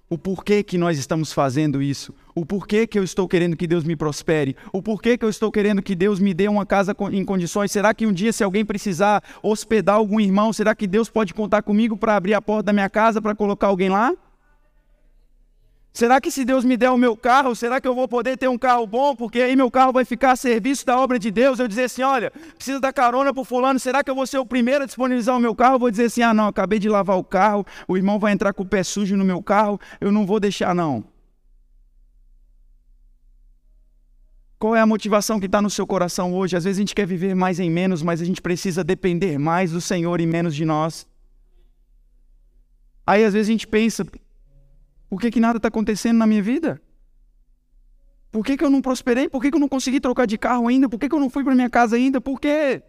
[0.09, 2.13] O porquê que nós estamos fazendo isso?
[2.35, 4.57] O porquê que eu estou querendo que Deus me prospere?
[4.73, 7.71] O porquê que eu estou querendo que Deus me dê uma casa em condições?
[7.71, 11.63] Será que um dia, se alguém precisar hospedar algum irmão, será que Deus pode contar
[11.63, 14.13] comigo para abrir a porta da minha casa para colocar alguém lá?
[15.93, 18.47] Será que se Deus me der o meu carro, será que eu vou poder ter
[18.47, 19.15] um carro bom?
[19.15, 21.59] Porque aí meu carro vai ficar a serviço da obra de Deus.
[21.59, 24.45] Eu dizer assim, olha, precisa dar carona para fulano, será que eu vou ser o
[24.45, 25.75] primeiro a disponibilizar o meu carro?
[25.75, 28.53] Eu vou dizer assim, ah não, acabei de lavar o carro, o irmão vai entrar
[28.53, 31.03] com o pé sujo no meu carro, eu não vou deixar não.
[34.57, 36.57] Qual é a motivação que está no seu coração hoje?
[36.57, 39.71] Às vezes a gente quer viver mais em menos, mas a gente precisa depender mais
[39.71, 41.05] do Senhor e menos de nós.
[43.05, 44.07] Aí às vezes a gente pensa,
[45.13, 46.81] por que, que nada está acontecendo na minha vida?
[48.31, 49.29] Por que, que eu não prosperei?
[49.29, 50.89] Por que, que eu não consegui trocar de carro ainda?
[50.89, 52.19] Por que, que eu não fui para minha casa ainda?
[52.19, 52.81] Por quê?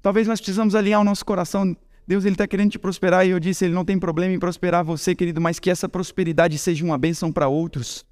[0.00, 1.76] Talvez nós precisamos alinhar o nosso coração.
[2.06, 4.84] Deus ele está querendo te prosperar e eu disse, ele não tem problema em prosperar
[4.84, 8.06] você, querido, mas que essa prosperidade seja uma bênção para outros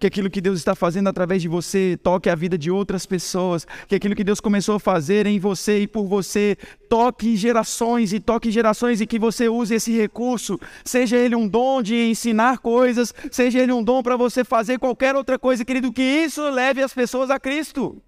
[0.00, 3.66] que aquilo que Deus está fazendo através de você toque a vida de outras pessoas,
[3.86, 6.56] que aquilo que Deus começou a fazer em você e por você
[6.88, 11.82] toque gerações e toque gerações e que você use esse recurso, seja ele um dom
[11.82, 16.02] de ensinar coisas, seja ele um dom para você fazer qualquer outra coisa, querido, que
[16.02, 18.02] isso leve as pessoas a Cristo.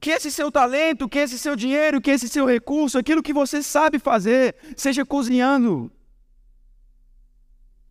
[0.00, 3.62] Que esse seu talento, que esse seu dinheiro, que esse seu recurso, aquilo que você
[3.62, 5.90] sabe fazer, seja cozinhando,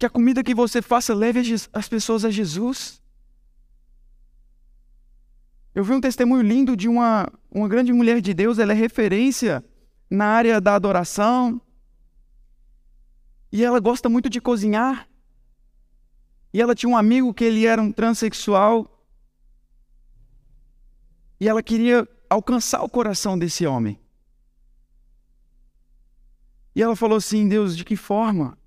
[0.03, 1.39] que a comida que você faça leve
[1.71, 3.01] as pessoas a Jesus.
[5.73, 9.63] Eu vi um testemunho lindo de uma, uma grande mulher de Deus, ela é referência
[10.09, 11.61] na área da adoração.
[13.49, 15.07] E ela gosta muito de cozinhar.
[16.51, 19.07] E ela tinha um amigo que ele era um transexual.
[21.39, 23.97] E ela queria alcançar o coração desse homem.
[26.75, 28.57] E ela falou assim: Deus, de que forma?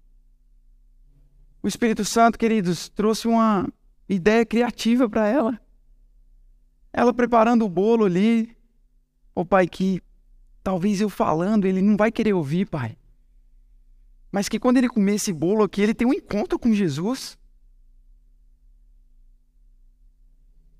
[1.66, 3.68] O Espírito Santo, queridos, trouxe uma
[4.08, 5.60] ideia criativa para ela.
[6.92, 8.56] Ela preparando o bolo ali.
[9.34, 10.00] Ô pai, que
[10.62, 12.96] talvez eu falando, ele não vai querer ouvir, pai.
[14.30, 17.36] Mas que quando ele comer esse bolo aqui, ele tem um encontro com Jesus.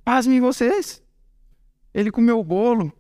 [0.05, 1.03] Pasmem vocês.
[1.93, 2.93] Ele comeu o bolo.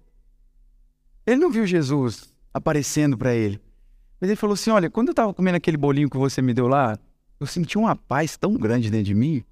[1.25, 3.61] Ele não viu Jesus aparecendo para ele.
[4.21, 6.67] Mas ele falou assim: Olha, quando eu estava comendo aquele bolinho que você me deu
[6.67, 6.99] lá,
[7.39, 9.45] eu senti uma paz tão grande dentro de mim.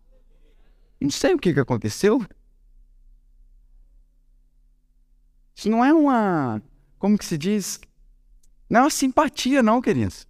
[1.01, 2.25] Não sei o que, que aconteceu.
[5.55, 6.63] Isso não é uma.
[6.99, 7.81] Como que se diz?
[8.69, 10.27] Não é uma simpatia, não, queridos.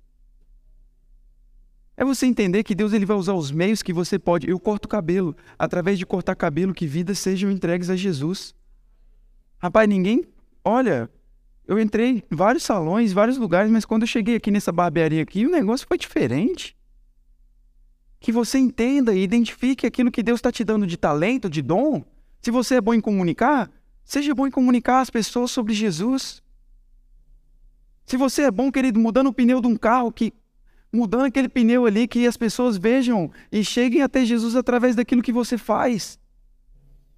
[1.96, 4.48] É você entender que Deus ele vai usar os meios que você pode.
[4.48, 5.36] Eu corto cabelo.
[5.56, 8.52] Através de cortar cabelo, que vidas sejam entregues a Jesus.
[9.58, 10.24] Rapaz, ninguém.
[10.64, 11.08] Olha,
[11.68, 15.46] eu entrei em vários salões, vários lugares, mas quando eu cheguei aqui nessa barbearia aqui,
[15.46, 16.76] o negócio foi diferente
[18.24, 22.02] que você entenda e identifique aquilo que Deus está te dando de talento, de dom.
[22.40, 23.70] Se você é bom em comunicar,
[24.02, 26.42] seja bom em comunicar às pessoas sobre Jesus.
[28.06, 30.32] Se você é bom, querido, mudando o pneu de um carro, que
[30.90, 35.30] mudando aquele pneu ali, que as pessoas vejam e cheguem até Jesus através daquilo que
[35.30, 36.18] você faz.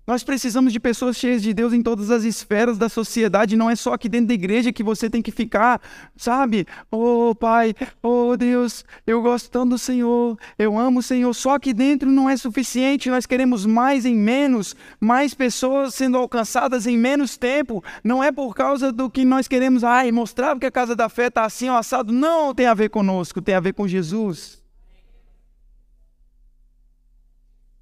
[0.06, 3.74] Nós precisamos de pessoas cheias de Deus em todas as esferas da sociedade, não é
[3.74, 5.80] só aqui dentro da igreja que você tem que ficar,
[6.16, 6.64] sabe?
[6.88, 11.74] Oh, Pai, oh, Deus, eu gosto tanto do Senhor, eu amo o Senhor, só aqui
[11.74, 17.36] dentro não é suficiente, nós queremos mais em menos, mais pessoas sendo alcançadas em menos
[17.36, 21.08] tempo, não é por causa do que nós queremos, ai, mostrar que a casa da
[21.08, 24.65] fé está assim, ó, assado, não tem a ver conosco, tem a ver com Jesus.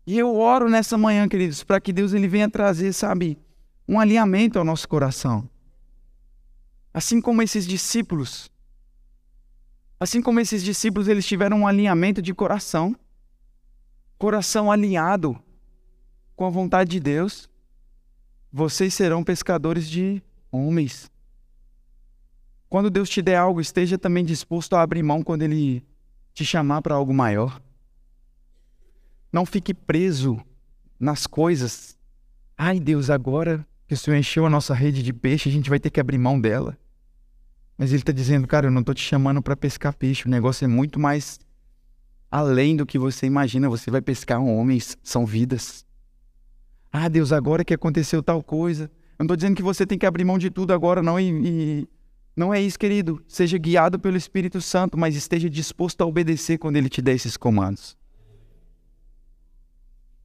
[0.07, 3.39] E eu oro nessa manhã, queridos, para que Deus ele venha trazer, sabe,
[3.89, 5.49] um alinhamento ao nosso coração.
[6.93, 8.51] Assim como esses discípulos.
[9.99, 12.95] Assim como esses discípulos, eles tiveram um alinhamento de coração.
[14.19, 15.39] Coração alinhado
[16.37, 17.49] com a vontade de Deus.
[18.53, 21.11] Vocês serão pescadores de homens.
[22.69, 25.85] Quando Deus te der algo, esteja também disposto a abrir mão quando Ele
[26.33, 27.61] te chamar para algo maior.
[29.35, 30.41] Não fique preso
[30.97, 31.99] nas coisas.
[32.57, 35.81] Ai, Deus, agora que o Senhor encheu a nossa rede de peixe, a gente vai
[35.81, 36.79] ter que abrir mão dela.
[37.77, 40.29] Mas ele está dizendo, cara, eu não estou te chamando para pescar peixe.
[40.29, 41.41] O negócio é muito mais
[42.31, 43.69] além do que você imagina.
[43.69, 45.85] Você vai pescar homens, são vidas.
[46.93, 48.85] Ah, Deus, agora que aconteceu tal coisa.
[48.85, 51.19] Eu não estou dizendo que você tem que abrir mão de tudo agora, não.
[51.19, 51.89] E, e
[52.37, 53.21] não é isso, querido.
[53.27, 57.37] Seja guiado pelo Espírito Santo, mas esteja disposto a obedecer quando ele te der esses
[57.37, 57.97] comandos.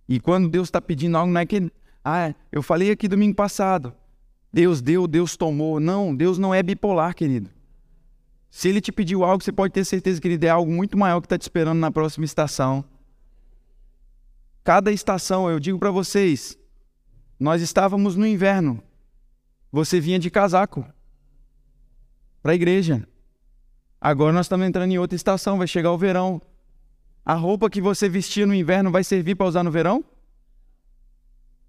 [0.10, 1.72] E quando Deus está pedindo algo, não é que.
[2.04, 3.94] Ah, eu falei aqui domingo passado.
[4.52, 5.80] Deus deu, Deus tomou.
[5.80, 7.52] Não, Deus não é bipolar, querido.
[8.50, 11.22] Se ele te pediu algo, você pode ter certeza que ele der algo muito maior
[11.22, 12.84] que está te esperando na próxima estação.
[14.64, 16.58] Cada estação, eu digo para vocês,
[17.40, 18.82] nós estávamos no inverno.
[19.72, 20.84] Você vinha de casaco
[22.42, 23.08] para a igreja.
[24.02, 26.42] Agora nós estamos entrando em outra estação, vai chegar o verão.
[27.30, 30.04] A roupa que você vestia no inverno vai servir para usar no verão?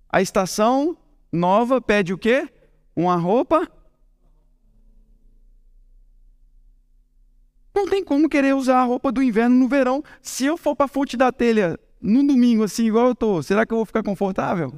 [0.09, 0.97] A estação
[1.31, 2.49] nova pede o quê?
[2.97, 3.69] uma roupa.
[7.75, 10.03] Não tem como querer usar a roupa do inverno no verão.
[10.23, 13.67] Se eu for para a fonte da telha no domingo, assim, igual eu tô, será
[13.67, 14.73] que eu vou ficar confortável?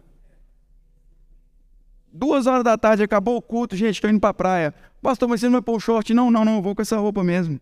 [2.12, 4.74] Duas horas da tarde, acabou o culto, gente, estou indo para a praia.
[5.00, 6.12] Pastor, mas você não vai pôr short?
[6.12, 7.60] Não, não, não, eu vou com essa roupa mesmo.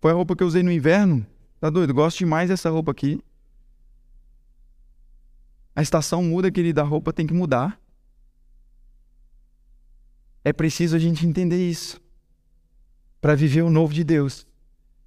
[0.00, 1.26] Foi a roupa que eu usei no inverno.
[1.62, 1.94] Tá doido?
[1.94, 3.22] Gosto demais dessa roupa aqui.
[5.76, 7.80] A estação muda, querida, a roupa tem que mudar.
[10.42, 12.00] É preciso a gente entender isso
[13.20, 14.44] para viver o novo de Deus,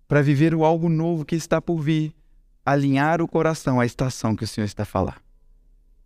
[0.08, 2.16] para viver o algo novo que está por vir,
[2.66, 5.22] alinhar o coração à estação que o Senhor está a falar.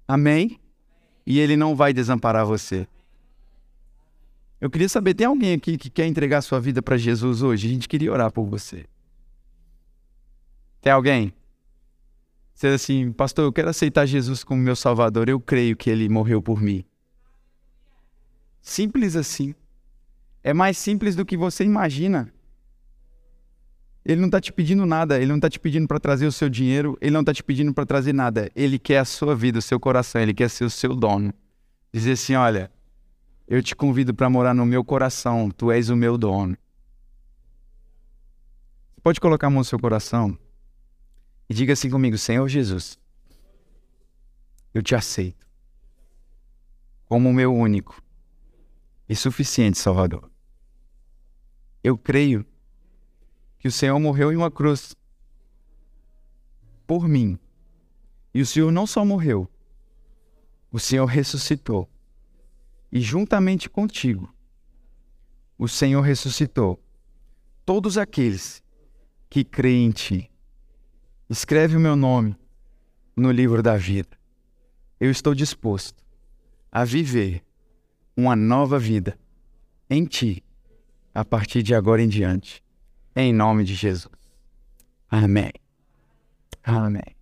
[0.07, 0.59] Amém?
[1.27, 2.87] E Ele não vai desamparar você.
[4.59, 7.67] Eu queria saber, tem alguém aqui que quer entregar sua vida para Jesus hoje?
[7.67, 8.87] A gente queria orar por você.
[10.81, 11.33] Tem alguém?
[12.53, 16.41] Você assim, pastor, eu quero aceitar Jesus como meu Salvador, eu creio que Ele morreu
[16.41, 16.83] por mim.
[18.61, 19.55] Simples assim.
[20.43, 22.33] É mais simples do que você imagina.
[24.05, 26.49] Ele não está te pedindo nada, ele não está te pedindo para trazer o seu
[26.49, 28.49] dinheiro, ele não está te pedindo para trazer nada.
[28.55, 31.33] Ele quer a sua vida, o seu coração, ele quer ser o seu dono.
[31.93, 32.71] Dizer assim: olha,
[33.47, 36.57] eu te convido para morar no meu coração, tu és o meu dono.
[38.95, 40.37] Você pode colocar a mão no seu coração
[41.49, 42.99] e diga assim comigo: Senhor Jesus,
[44.73, 45.47] eu te aceito
[47.05, 48.01] como o meu único
[49.07, 50.29] e suficiente Salvador.
[51.83, 52.45] Eu creio
[53.57, 54.95] que o Senhor morreu em uma cruz
[56.85, 57.37] por mim.
[58.33, 59.49] E o Senhor não só morreu,
[60.71, 61.89] o Senhor ressuscitou.
[62.91, 64.33] E juntamente contigo,
[65.57, 66.81] o Senhor ressuscitou
[67.65, 68.63] todos aqueles
[69.29, 70.28] que creem em ti.
[71.29, 72.35] Escreve o meu nome
[73.15, 74.17] no livro da vida.
[74.99, 76.03] Eu estou disposto
[76.71, 77.43] a viver
[78.17, 79.15] uma nova vida
[79.87, 80.43] em ti
[81.13, 82.63] a partir de agora em diante.
[83.15, 84.15] Em nome de Jesus.
[85.07, 85.51] Amém.
[86.63, 87.15] Amém.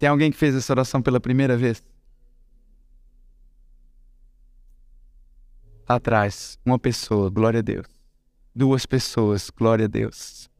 [0.00, 1.80] Tem alguém que fez essa oração pela primeira vez?
[5.86, 7.86] Atrás, uma pessoa, glória a Deus.
[8.52, 10.50] Duas pessoas, glória a Deus.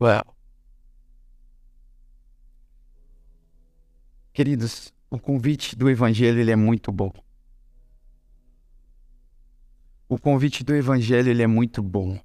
[0.00, 0.35] Well.
[4.36, 7.10] Queridos, o convite do Evangelho ele é muito bom.
[10.06, 12.20] O convite do evangelho ele é muito bom.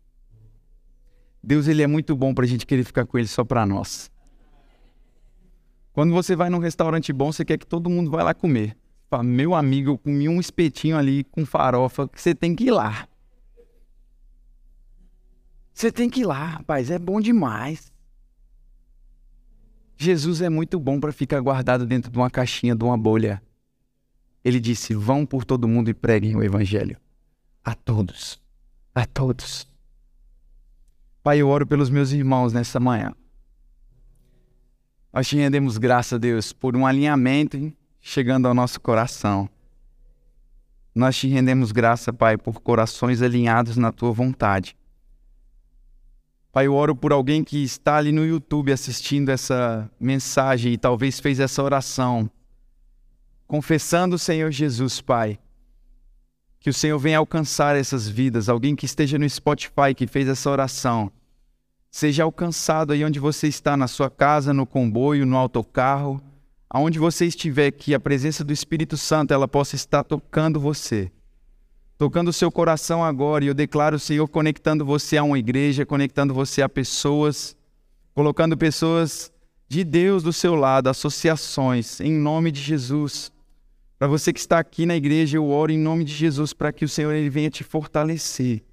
[1.41, 4.11] Deus ele é muito bom para a gente querer ficar com ele só para nós.
[5.93, 8.77] Quando você vai num restaurante bom, você quer que todo mundo vá lá comer.
[9.09, 12.71] Fala, meu amigo, eu comi um espetinho ali com farofa, que você tem que ir
[12.71, 13.07] lá.
[15.73, 17.90] Você tem que ir lá, rapaz, é bom demais.
[20.03, 23.39] Jesus é muito bom para ficar guardado dentro de uma caixinha, de uma bolha.
[24.43, 26.97] Ele disse: Vão por todo mundo e preguem o evangelho
[27.63, 28.41] a todos,
[28.95, 29.67] a todos.
[31.21, 33.13] Pai, eu oro pelos meus irmãos nessa manhã.
[35.13, 39.47] Nós te rendemos graça, Deus, por um alinhamento chegando ao nosso coração.
[40.95, 44.75] Nós te rendemos graça, Pai, por corações alinhados na tua vontade.
[46.51, 51.19] Pai, eu oro por alguém que está ali no YouTube assistindo essa mensagem e talvez
[51.19, 52.29] fez essa oração,
[53.47, 55.39] confessando o Senhor Jesus, Pai
[56.61, 58.47] que o Senhor venha alcançar essas vidas.
[58.47, 61.11] Alguém que esteja no Spotify que fez essa oração.
[61.89, 66.21] seja alcançado aí onde você está, na sua casa, no comboio, no autocarro,
[66.69, 71.11] aonde você estiver, que a presença do Espírito Santo ela possa estar tocando você,
[72.01, 73.45] tocando o seu coração agora.
[73.45, 77.55] E eu declaro, Senhor, conectando você a uma igreja, conectando você a pessoas,
[78.15, 79.31] colocando pessoas
[79.69, 83.31] de Deus do seu lado, associações, em nome de Jesus.
[83.99, 86.83] Para você que está aqui na igreja, eu oro em nome de Jesus para que
[86.83, 88.63] o Senhor ele venha te fortalecer.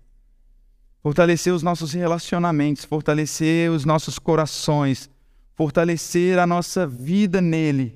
[1.02, 5.10] Fortalecer os nossos relacionamentos, fortalecer os nossos corações,
[5.54, 7.94] fortalecer a nossa vida nele.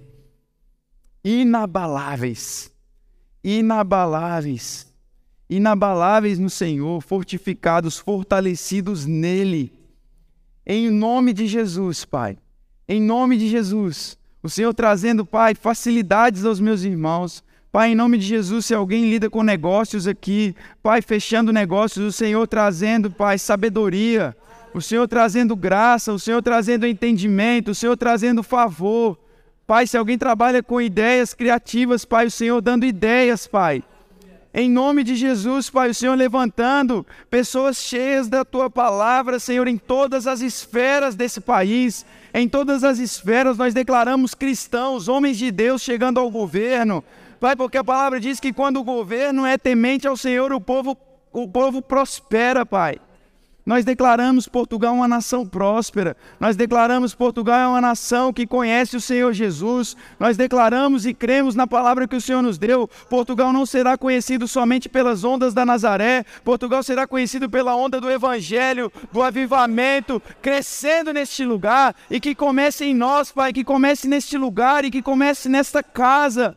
[1.24, 2.70] Inabaláveis,
[3.43, 4.91] inabaláveis,
[5.57, 9.72] inabaláveis no Senhor, fortificados, fortalecidos nele.
[10.66, 12.38] Em nome de Jesus, Pai.
[12.88, 14.18] Em nome de Jesus.
[14.42, 17.44] O Senhor trazendo, Pai, facilidades aos meus irmãos.
[17.70, 22.12] Pai, em nome de Jesus, se alguém lida com negócios aqui, Pai, fechando negócios, o
[22.12, 24.36] Senhor trazendo, Pai, sabedoria,
[24.74, 29.18] o Senhor trazendo graça, o Senhor trazendo entendimento, o Senhor trazendo favor.
[29.66, 33.82] Pai, se alguém trabalha com ideias criativas, Pai, o Senhor dando ideias, Pai.
[34.55, 39.78] Em nome de Jesus, Pai, o Senhor levantando pessoas cheias da tua palavra, Senhor, em
[39.78, 45.80] todas as esferas desse país, em todas as esferas nós declaramos cristãos, homens de Deus
[45.80, 47.03] chegando ao governo.
[47.40, 50.98] Pai, porque a palavra diz que quando o governo é temente ao Senhor, o povo,
[51.32, 52.98] o povo prospera, Pai.
[53.65, 56.17] Nós declaramos Portugal uma nação próspera.
[56.41, 59.97] Nós declaramos Portugal é uma nação que conhece o Senhor Jesus.
[60.19, 62.89] Nós declaramos e cremos na palavra que o Senhor nos deu.
[63.09, 66.25] Portugal não será conhecido somente pelas ondas da Nazaré.
[66.43, 72.85] Portugal será conhecido pela onda do evangelho, do avivamento, crescendo neste lugar e que comece
[72.87, 76.57] em nós, Pai, que comece neste lugar e que comece nesta casa.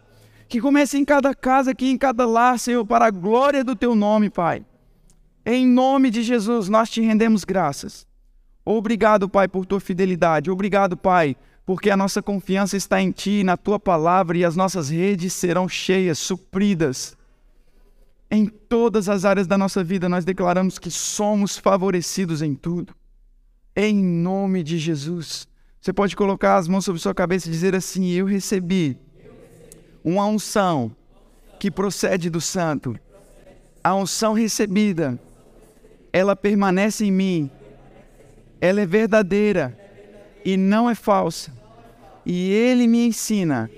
[0.49, 3.93] Que comece em cada casa aqui, em cada lar, Senhor, para a glória do teu
[3.93, 4.64] nome, Pai.
[5.45, 8.07] Em nome de Jesus, nós te rendemos graças.
[8.65, 10.49] Obrigado, Pai, por tua fidelidade.
[10.49, 14.89] Obrigado, Pai, porque a nossa confiança está em Ti, na Tua palavra, e as nossas
[14.89, 17.15] redes serão cheias, supridas.
[18.31, 22.95] Em todas as áreas da nossa vida, nós declaramos que somos favorecidos em tudo.
[23.75, 25.47] Em nome de Jesus.
[25.79, 28.97] Você pode colocar as mãos sobre sua cabeça e dizer assim: Eu recebi
[30.03, 30.95] uma unção
[31.59, 32.99] que procede do Santo.
[33.83, 35.19] A unção recebida
[36.16, 37.51] ela permanece em mim,
[38.61, 39.78] ela é verdadeira
[40.45, 41.51] e não é falsa.
[42.26, 43.70] E Ele me ensina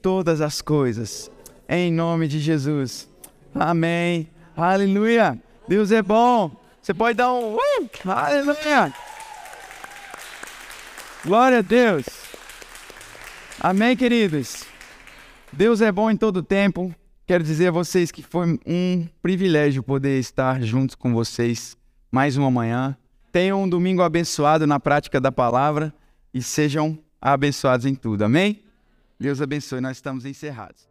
[0.00, 1.30] todas as coisas.
[1.68, 3.06] Em nome de Jesus.
[3.54, 4.30] Amém.
[4.56, 5.38] Aleluia.
[5.68, 6.50] Deus é bom.
[6.80, 7.56] Você pode dar um.
[7.56, 7.60] Uh,
[8.06, 8.94] aleluia.
[11.22, 12.06] Glória a Deus.
[13.60, 14.64] Amém, queridos.
[15.52, 16.94] Deus é bom em todo tempo.
[17.28, 21.76] Quero dizer a vocês que foi um privilégio poder estar juntos com vocês
[22.10, 22.96] mais uma manhã.
[23.30, 25.92] Tenham um domingo abençoado na prática da palavra
[26.32, 28.24] e sejam abençoados em tudo.
[28.24, 28.62] Amém?
[29.20, 29.78] Deus abençoe.
[29.78, 30.88] Nós estamos encerrados.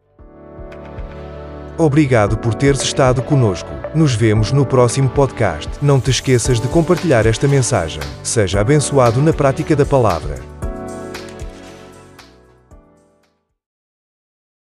[1.75, 3.69] Obrigado por teres estado conosco.
[3.95, 5.67] Nos vemos no próximo podcast.
[5.81, 8.03] Não te esqueças de compartilhar esta mensagem.
[8.21, 10.56] Seja abençoado na prática da palavra.